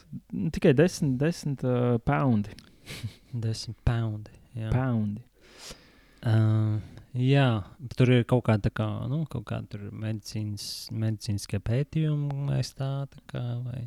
[0.54, 2.54] tikai 10, 10 uh, poundi.
[3.34, 4.36] 10 poundi.
[4.58, 4.70] Jā.
[4.74, 5.24] poundi.
[6.20, 6.78] Uh,
[7.16, 7.48] jā,
[7.96, 13.44] tur ir kaut kāda kā, nu, kaut tur medicīnas, medicīniskie pētījumi, vai tā, tā kā,
[13.64, 13.86] vai,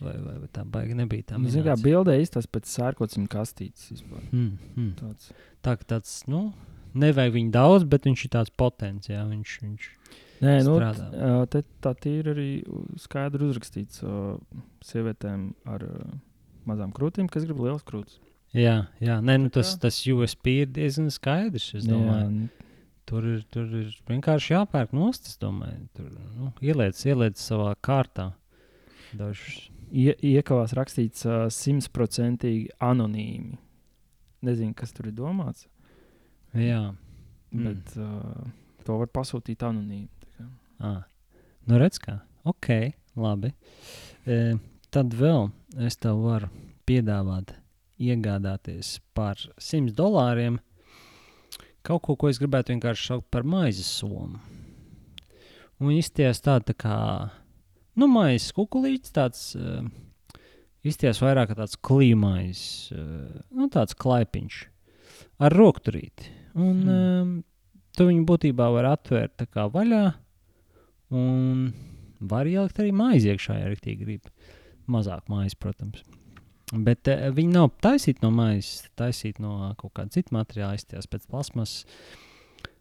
[0.00, 1.30] vai, vai, vai tā baigi nebija.
[1.32, 4.04] Tā Nu, kā bildē izstāsta pēc sērkocim kastītes.
[4.32, 4.92] Mm, mm.
[5.00, 5.32] Tāds.
[5.64, 6.50] Tā kā tāds, nu,
[6.98, 9.10] nevajag viņu daudz, bet viņš ir tāds potents.
[9.10, 9.88] Jā, viņš, viņš,
[10.42, 10.74] Nē, nu,
[11.46, 12.48] te tā ir arī
[12.98, 14.34] skaidri uzrakstīts uh,
[14.82, 16.08] sievietēm ar uh,
[16.66, 18.18] mazām krūtīm, kas grib liels krūtis.
[18.56, 21.70] jā, jā nē, nu, tas, tas USP ir diezgan skaidrs.
[21.86, 22.02] Nu,
[23.08, 25.30] tur, ir, tur ir vienkārši jāpērk nost.
[25.30, 28.32] Es domāju, tur nu, ieliec, ieliec savā kārtā.
[29.12, 29.68] Dažus.
[29.92, 33.60] ie, iekavās rakstīts uh, simtprocentīgi anonīmi.
[34.42, 35.68] Nezinu, kas tur ir domāts,
[36.58, 36.82] Jā,
[37.52, 37.64] mm.
[37.64, 38.50] bet uh,
[38.84, 40.08] to var pasūtīt anonīmi.
[40.82, 41.04] Ah,
[41.70, 42.18] nu redz, kā.
[42.48, 42.68] Ok,
[43.14, 43.52] labi.
[44.26, 44.38] E,
[44.90, 45.46] tad vēl
[45.86, 46.48] es tev varu
[46.88, 47.52] piedāvāt,
[48.02, 50.58] iegādāties par 100 dolāriem
[51.86, 54.40] kaut ko, ko es gribētu vienkārši saukt par maizes somu.
[55.82, 56.98] Un izties tāda tā kā,
[57.98, 59.86] nu, maizes kukulīts, tāds uh,
[60.86, 62.62] izties vairāk kā tāds klīmais,
[62.94, 64.62] uh, nu, tāds klaipiņš
[65.42, 66.41] ar rokturīti.
[66.54, 66.88] Un Hmm.
[66.88, 67.44] um,
[67.96, 70.14] tu viņu būtībā var atvērt kā vaļā,
[71.10, 71.72] un
[72.20, 74.28] var ielikt arī maizi iekšā, ja rīktīgi grib.
[74.90, 76.02] Mazāk maizes, protams.
[76.72, 81.26] Bet uh, viņi nav taisīti no maizes, taisīti no kaut kāda cita materiāla, izties pēc
[81.30, 81.84] plasmas.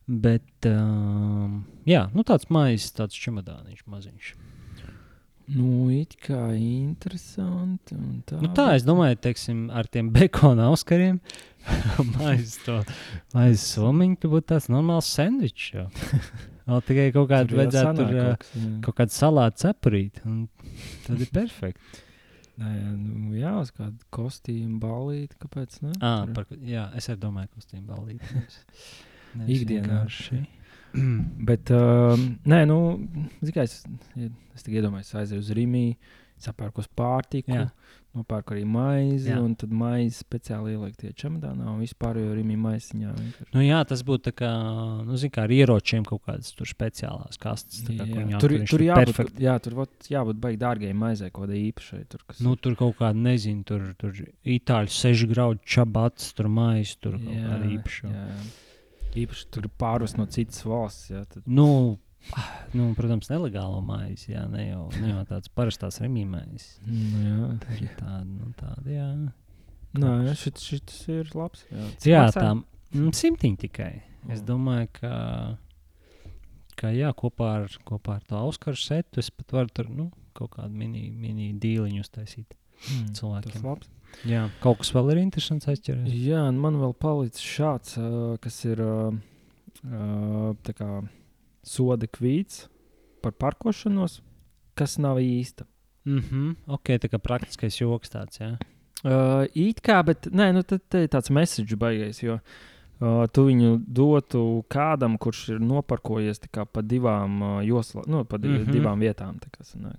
[0.07, 4.31] Bet, um, jā, nu tāds maizes, tāds čemodāniņš maziņš.
[5.51, 7.97] Nu, it kā interesanti.
[8.29, 11.19] Tā, Nu, tā es domāju, teiksim, ar tiem bekona auskariem,
[13.33, 15.73] maizes somiņu, ka būtu tāds normāls sandvičs.
[16.69, 18.47] Vēl tikai kaut jau vajadzētu tur kaut
[18.85, 20.21] kaut kādu salātu cepurīt.
[21.07, 22.05] Tad ir perfekti.
[22.61, 25.95] Nē, nu, jā, uz kādu kostīmu balīti, kāpēc ne?
[26.03, 28.43] À, par, jā, es arī domāju, ka uz tiem balītiem.
[29.55, 30.03] Ikdienā.
[31.51, 32.79] Bet, um, nē, nu,
[33.55, 33.81] kā es,
[34.55, 35.85] es tikai iedomājos, aizēju uz Rīgā,
[36.41, 37.67] sapērkos pārtiku, Jā.
[38.17, 39.35] nopērku arī maizi, Jā.
[39.45, 43.11] un tad maizi speciāli ielikt tie čemodānā un vispār jau arī maisiņā.
[43.13, 43.53] vienkārši.
[43.53, 44.49] Nu, jā, tas būtu tā kā,
[45.05, 47.83] nu, kā ar ieročiem kaut kādas tur speciālās kastes.
[47.85, 49.45] Kā, Jā, viņi tur, tur jābūt, perfekti.
[49.45, 52.01] jā, tur vot, jābūt baigi dārgai maizei, kaut kādai īpašai.
[52.09, 56.97] Tur, kas, Nu, tur kaut kāda, nezinu, tur, tur itāļu sešu graudu čabats, tur maisa,
[56.99, 58.11] tur kaut jā, kāda īpaša.
[58.17, 58.27] jā.
[59.17, 61.09] Īpaši tur pārvest no citas valsts.
[61.11, 61.97] Jā, tad, Nu,
[62.77, 66.67] nu, protams, nelegālo maizi, jā, ne jau, ne jau tāds parastās remīmais.
[66.87, 67.89] nu, jā.
[67.97, 69.09] Tāda, nu, tāda, jā.
[69.99, 71.65] Nē, šit, šis ir labs.
[71.67, 73.91] Jā, Jā, tā mm, simtiņa tikai.
[74.31, 75.11] Es domāju, ka,
[76.79, 80.07] ka jā, kopā ar, kopā ar to Auskaru setu es pat varu tur nu,
[80.37, 83.65] kaut kādu mini, mini dīliņu uztaisīt Mm, Tas cilvēkiem.
[83.65, 83.89] labs.
[84.27, 86.11] Jā, kaut kas vēl ir interesants aizķeries.
[86.11, 89.13] Jā, un man vēl palicis šāds, uh, kas ir uh,
[90.67, 90.89] kā
[91.63, 92.67] soda kvīts
[93.21, 94.19] par parkošanos,
[94.77, 95.65] kas nav īsta.
[96.09, 98.55] Mhm, ok, tā kā praktiskais joks tāds, jā.
[99.01, 103.79] Uh, it kā, bet nē, nu, tad ir tāds message baigais, jo uh, tu viņu
[103.85, 108.63] dotu kādam, kurš ir noparkojies kā pa divām uh, joslām, nu, pa div, mm.
[108.65, 108.73] -hmm.
[108.73, 109.39] divām vietām.
[109.41, 109.97] tā kā sanāk.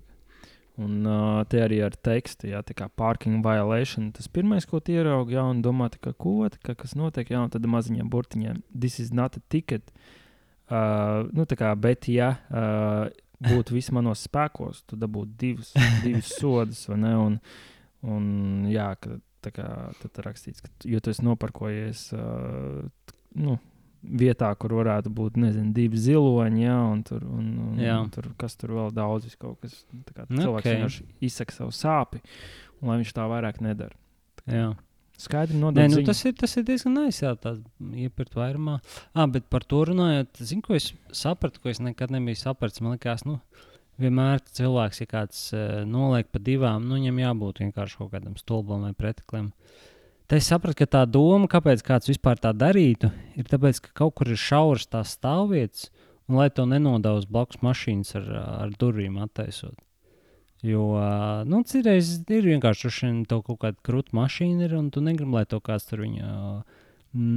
[0.81, 4.07] Un uh, te arī ar tekstu, jā, tā kā parking violation.
[4.15, 7.67] Tas pirmais, ko ieraugi, jā, un domā, kā, ko, kā, kas notiek, jā, un tad
[7.69, 9.93] maziņā burtiņā, this is not a ticket.
[10.71, 13.05] Uh, nu, tā kā, bet, ja uh,
[13.43, 17.13] būtu viss manos spēkos, tad dabūtu divus, divus sodus, vai ne?
[17.21, 17.37] Un,
[18.09, 18.25] un
[18.71, 19.67] jā, ka, tā kā
[20.01, 22.81] tad rakstīts, ka, jo tu esi noparkojies uh,
[23.37, 23.59] nu,
[24.03, 28.57] vietā, kur varētu būt, nezinu, divi ziloņi, jā, un tur, un, un, un tur kas
[28.59, 30.71] tur vēl daudz, kaut kas, tā kā Nu, cilvēks ok.
[30.73, 32.19] vienkārši izsaka savu sāpi,
[32.81, 33.95] un lai viņš tā vairāk nedara.
[34.47, 34.73] jā.
[35.23, 37.37] Skaidri nodot nu, tas, ir, tas ir diezgan aizsācis.
[37.39, 37.51] Tā
[38.01, 38.79] iepirkt vairumā.
[39.13, 42.81] Ah, bet par to runājot, zinu, ko es sapratu, ko es nekad nebiju sapratis.
[42.81, 43.37] Man liekas, nu,
[44.01, 48.87] vienmēr cilvēks, ja kāds uh, noliek pa divām, nu, viņam jābūt vienkārši kaut kādam stulbam
[48.89, 49.51] vai preteklim.
[50.27, 54.15] Tad es sapratu, ka tā doma, kāpēc kāds vispār tā darītu, ir tāpēc, ka kaut
[54.19, 55.89] kur ir šauras tās stāvvietas,
[56.29, 58.29] un lai to nenodauz blakus mašīnas ar,
[58.63, 59.75] ar durvīm attaisot.
[60.63, 60.85] Jo,
[61.43, 65.43] nu, citreiz ir vienkārši šodien tev kaut kāda krūta mašīna, ir, un tu negribi, lai
[65.49, 66.53] to kāds tur viņa ā,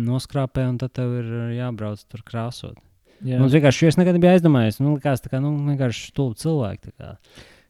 [0.07, 2.79] noskrāpē, un tad tev ir jābrauc tur krāsot.
[3.27, 3.41] Jā.
[3.41, 6.95] Mums vienkārši, es nekad nebiju aizdomājies, nu, likās tā kā, nu, vienkārši stulbi cilvēki.
[7.01, 7.17] tā.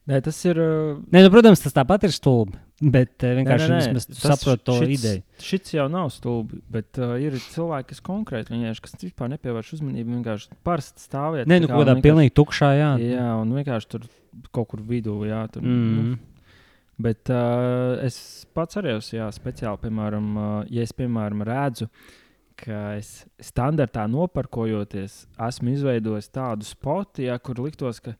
[0.07, 0.59] Nē, tas ir.
[1.09, 4.63] Nē, nu, protams, tas tāpat ir stulbi, bet ā, vienkārši nē, nē, vismaz tas saprotu
[4.69, 5.21] to šits- ideju.
[5.41, 10.13] Šis jau nav stulbi, bet uh, ir cilvēki, kas konkrēti vienkārši, kas vispār nepievērš uzmanību.
[10.19, 11.49] Vienkārši parasti stāvēt.
[11.49, 12.91] Nē, nu, kaut kādā pilnīgi tukšā, jā.
[13.01, 14.05] Jā, un vienkārši tur
[14.53, 15.63] kaut kur vidū, jā, tur.
[15.65, 16.19] Nu, Mm.
[17.01, 21.89] bet uh, es pats arī esmu, jā, speciāli, piemēram, uh, ja es, piemēram, redzu,
[22.57, 28.15] ka es standartā noparkojoties, esmu izveidojis tādu spotu, jā, kur liktos, ka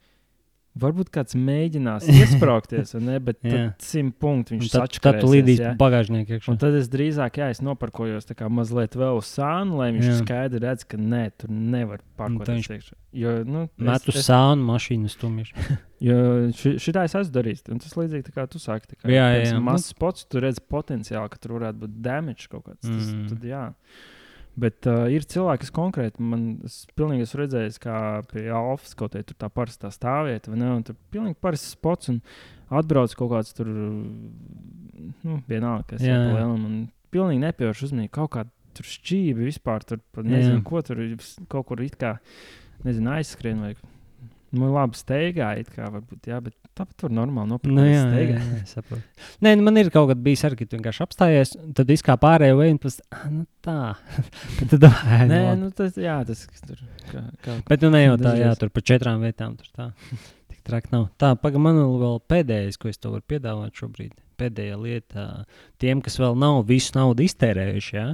[0.81, 3.39] varbūt kāds mēģinās iesprāgties, ne, bet
[3.83, 4.71] simt punktu Un viņš
[5.63, 5.71] jā.
[5.79, 6.51] bagāžnieku iekšā.
[6.53, 10.15] Un tad es drīzāk, jā, es noparkojos mazliet vēl uz sānu, lai viņš Jā.
[10.21, 12.91] skaidri redz, ka nē, tur nevar parkoties viņš.
[13.17, 15.53] Jo, nu, Metu es, sānu mašīnu stumjš.
[16.07, 16.17] jo
[16.53, 18.93] ši, šitā es esmu darījis, un tas līdzīgi kā tu saki.
[18.99, 19.61] Kā, Jā, jā, jā.
[19.63, 22.83] Mazs spots, tu redz potenciāli, ka tur varētu būt damage kaut kāds.
[22.85, 23.27] Tas, Mm.
[23.31, 23.63] tad, jā.
[24.57, 27.97] Bet uh, ir cilvēki, kas konkrēti man es pilnīgi esmu redzējis, kā
[28.31, 30.71] pie Alfas kaut kā tā parastā stāvvieta, vai ne?
[30.79, 32.21] Un tur pilnīgi parasts spots un
[32.73, 36.65] atbrauc kaut kāds tur, nu, vienalga, kas ir lielam.
[36.65, 36.79] Un
[37.13, 38.47] pilnīgi nepievērš uzmanību kaut kā
[38.77, 40.65] tur šķīvi vispār, tur pat nezinu, Jā.
[40.65, 41.03] ko tur
[41.53, 42.15] kaut kur it kā,
[42.85, 43.75] nezinu, aizskrien vai,
[44.55, 47.73] nu, labi steigā, it kā varbūt, jā, bet tāpat tur normāli nopirkt.
[47.75, 49.03] Nu, jā, jā, jā, saprotu.
[49.43, 52.59] Nē, nu, man ir kaut kad bijis arī, ka tu vienkārši apstājies, tad izkāpa ārējo
[52.61, 53.79] veju, un tas ah, nu, tā.
[54.71, 56.79] tad, ā, Nē, nu tas, jā, tas tur,
[57.09, 59.89] kā, kā, Bet nu ne jau tā, jā, tur pa četrām vietām tur tā.
[60.53, 61.09] Tik traki nav.
[61.19, 64.15] Tā, pagaidi, man vēl pēdējais, ko es tev varu piedāvāt šobrīd.
[64.37, 65.27] Pēdējā lieta
[65.81, 68.09] tiem, kas vēl nav visu naudu iztērējuši, ja?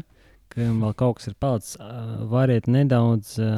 [0.54, 1.78] kam vēl kaut kas ir palicis,
[2.30, 3.38] variet nedaudz.
[3.42, 3.54] ā,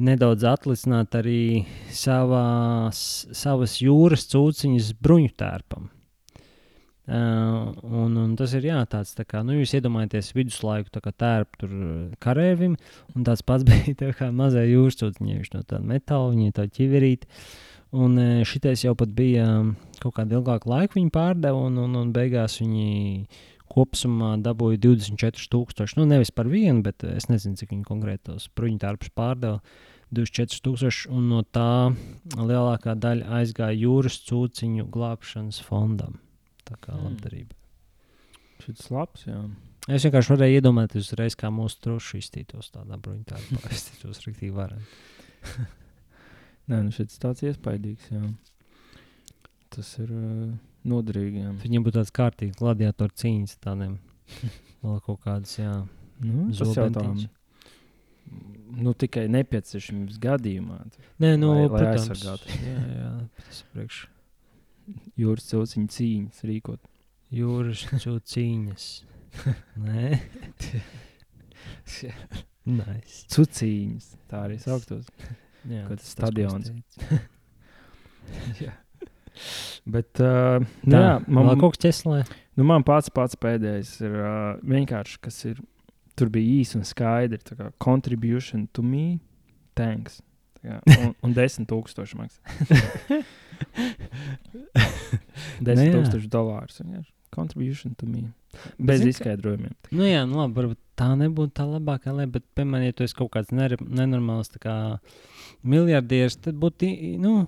[0.00, 5.90] Nedaudz atlicināt arī savās, savas jūras cūciņas bruņu tērpam.
[7.02, 11.58] Uh, un, un tas ir jā, tāds, tā kā, nu, jūs iedomājaties viduslaiku tā tērpu
[11.60, 12.76] tur uh, karavīm,
[13.12, 16.68] un tāds pats bija tā kā mazā jūras cūciņa, viņš no tāda metāla, viņa tā
[16.72, 17.28] ķiverīta.
[17.92, 21.98] Un uh, šitais jau pat bija um, kaut kādu ilgāku laiku viņa pārdeva, un, un,
[22.00, 23.26] un beigās viņi
[23.72, 25.96] kopumā dabūja 24,000.
[25.98, 29.62] Nu, nevis par vienu, bet uh, es nezinu, cik viņi konkrētos bruņu tērpus pārdeva.
[30.12, 31.88] 24,000, un no tā
[32.36, 36.18] lielākā daļa aizgāja jūras cūciņu glābšanas fondam.
[36.68, 37.04] Tā kā Mm.
[37.06, 37.56] labdarība.
[38.60, 39.40] šis labs, jā.
[39.88, 43.40] Es vienkārši varēju iedomāties, uzreiz, kā mūsu truši iztītos tādā bruņā.
[43.70, 44.84] Es tos rīktīgi varētu.
[46.70, 48.22] Nē, nu šis tāds iespaidīgs, jā.
[49.74, 50.52] tas ir uh,
[50.88, 51.42] noderīgi.
[51.44, 51.52] Jā.
[51.62, 53.98] Viņiem būtu tāds kārtīgs gladiatoru cīņas tādiem.
[54.82, 55.74] Vēl kaut kādas, jā,
[56.22, 57.24] Nu, zobentiņš.
[58.82, 60.76] Nu, tikai nepieciešamības gadījumā.
[61.20, 62.08] Nē, nu, Lai- lai protams.
[62.08, 62.58] aizsargātu.
[62.62, 63.08] Jā, jā,
[63.42, 63.98] tas ir priekš
[65.18, 66.80] Jūras cilciņa cīņas rīkot.
[67.32, 68.86] jūras cūciņas.
[69.86, 70.08] Nē,
[72.66, 73.26] nice.
[73.34, 74.08] Cucīņas.
[74.30, 75.06] Tā arī sauktos.
[75.68, 76.70] Jā, Kaut tas stadions.
[78.60, 78.72] Jā.
[79.88, 82.22] Bet, uh, Tā, jā, man man, kaut kas ķeslē.
[82.58, 85.62] nu, man pats, pats pēdējais ir uh, vienkārši, kas ir.
[86.18, 87.38] Tur bija īsi un skaidri.
[87.40, 89.18] tā Kā, contribution to me,
[89.78, 90.20] thanks.
[90.60, 92.40] Kā, un, un 10,000 maksā.
[95.62, 96.80] 10,000 dolārus.
[96.82, 97.12] vienkārši.
[97.32, 98.26] Contribution to me.
[98.76, 99.72] Bez zini, ka- izskaidrojumiem.
[99.96, 103.16] Nu, jā, nu, labi, varbūt tā nebūtu tā labākā lieta, bet, piemēram, ja tu esi
[103.16, 104.74] kaut kāds nenormāls kā
[105.64, 106.90] miljardieris, tad būtu
[107.22, 107.46] nu,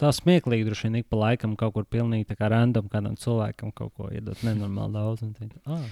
[0.00, 3.72] tā smieklīgi droši vien ik pa laikam kaut kur pilnīgi tā kā random kādam cilvēkam
[3.76, 5.22] kaut ko iedot nenormāli daudz.
[5.22, 5.82] un teikt, Ah.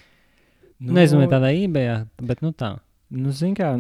[0.81, 2.79] Nu, Nezinu, vai tādā eBay, bet nu tā.
[3.11, 3.75] Nu, zin kā,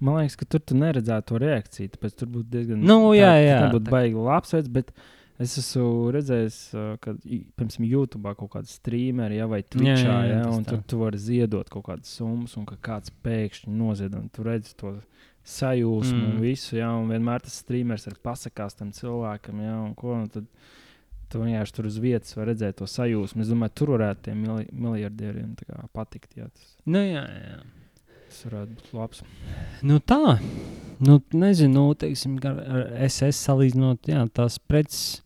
[0.00, 1.90] man liekas, ka tur tu neredzētu to reakciju.
[1.94, 2.80] Tāpēc tur būtu diezgan.
[2.82, 4.90] Nu, jā, jā, Tā būtu tā- baigi labs veids, bet
[5.38, 10.56] es esmu redzējis, ka, piemēram, YouTube kaut kāda streameri ja, vai Twitchā, jā, ja, tas
[10.56, 10.68] un tā.
[10.70, 14.74] tur tu vari ziedot kaut kādas summas, un ka kāds pēkšņi nozied, un tu redzi
[14.76, 14.96] to
[15.46, 16.28] sajūsmu mm.
[16.34, 20.28] Un visu, ja, un vienmēr tas streamers ir pasakās tam cilvēkam, ja, un ko, un
[20.32, 20.46] tad
[21.30, 23.44] tu vienkārši tur uz vietas var redzēt to sajūsmu.
[23.44, 25.54] Es domāju, tur varētu tiem mili miljardieriem
[25.94, 27.60] patikt, ja tas, Nu, jā, jā.
[28.26, 29.24] tas varētu būt labs.
[29.86, 30.38] Nu, tā.
[31.00, 35.22] Nu, nezinu, nu, teiksim, ar, ar SS salīdzinot, jā, tās preces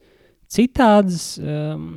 [0.55, 1.35] citādas.
[1.43, 1.89] Um,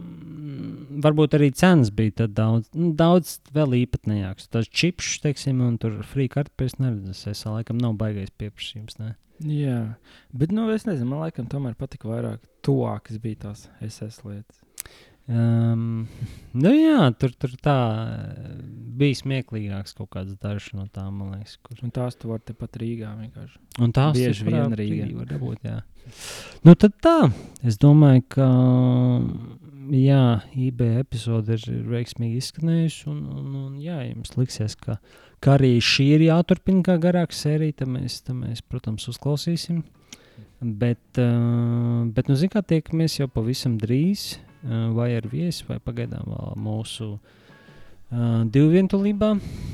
[1.03, 4.49] varbūt arī cenas bija daudz, nu, daudz vēl īpatnējākas.
[4.53, 7.25] Tas čips, teiksim, un tur free kartupeļs neredzēs.
[7.33, 8.97] Es laikam nav baigais pieprasījums.
[9.01, 9.13] Ne?
[9.45, 9.81] Jā,
[10.33, 14.63] bet nu, es nezinu, man laikam tomēr patika vairāk tuvākas bija tās SS lietas.
[15.27, 16.05] Um,
[16.55, 17.75] nu, jā, tur, tur tā
[18.97, 21.57] bija smieklīgāks kaut kāds dažs no tām, man liekas.
[21.59, 21.81] Kur.
[21.83, 23.59] Un tās tu vari tepat Rīgā vienkārši.
[23.83, 25.09] Un tās Bieži vien Rīgā.
[25.17, 25.81] var dabūt, jā.
[26.63, 27.17] Nu, tad tā.
[27.67, 28.47] Es domāju, ka
[29.91, 30.23] jā,
[30.55, 33.03] eBay epizode ir, ir veiksmīgi izskanējusi.
[33.11, 34.97] Un, un, un jā, jums liksies, ka,
[35.43, 37.81] ka arī šī ir jāturpina kā garāka sērija.
[37.83, 39.83] Tad mēs, tad mēs, protams, uzklausīsim.
[40.57, 44.37] Bet, uh, bet nu, zinām, kā tiekamies jau pavisam drīz,
[44.95, 49.33] vai ar viesi, vai pagaidām vēl mūsu uh, divu vientulībā.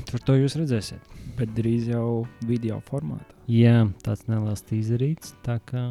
[0.10, 1.12] Tur to jūs redzēsiet.
[1.38, 3.34] Bet drīz jau video formātā.
[3.50, 5.82] Jā, tāds neliels tīzerīts, tā kā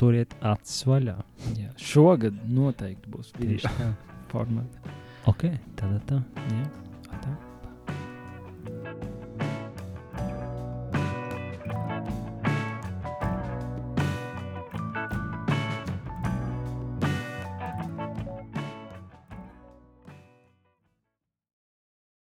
[0.00, 1.16] turiet acis vaļā.
[1.56, 1.70] Jā.
[1.80, 3.72] Šogad noteikti būs video
[4.32, 4.98] formātā.
[5.30, 5.46] Ok,
[5.78, 6.22] tad tā.
[6.50, 6.89] Jā.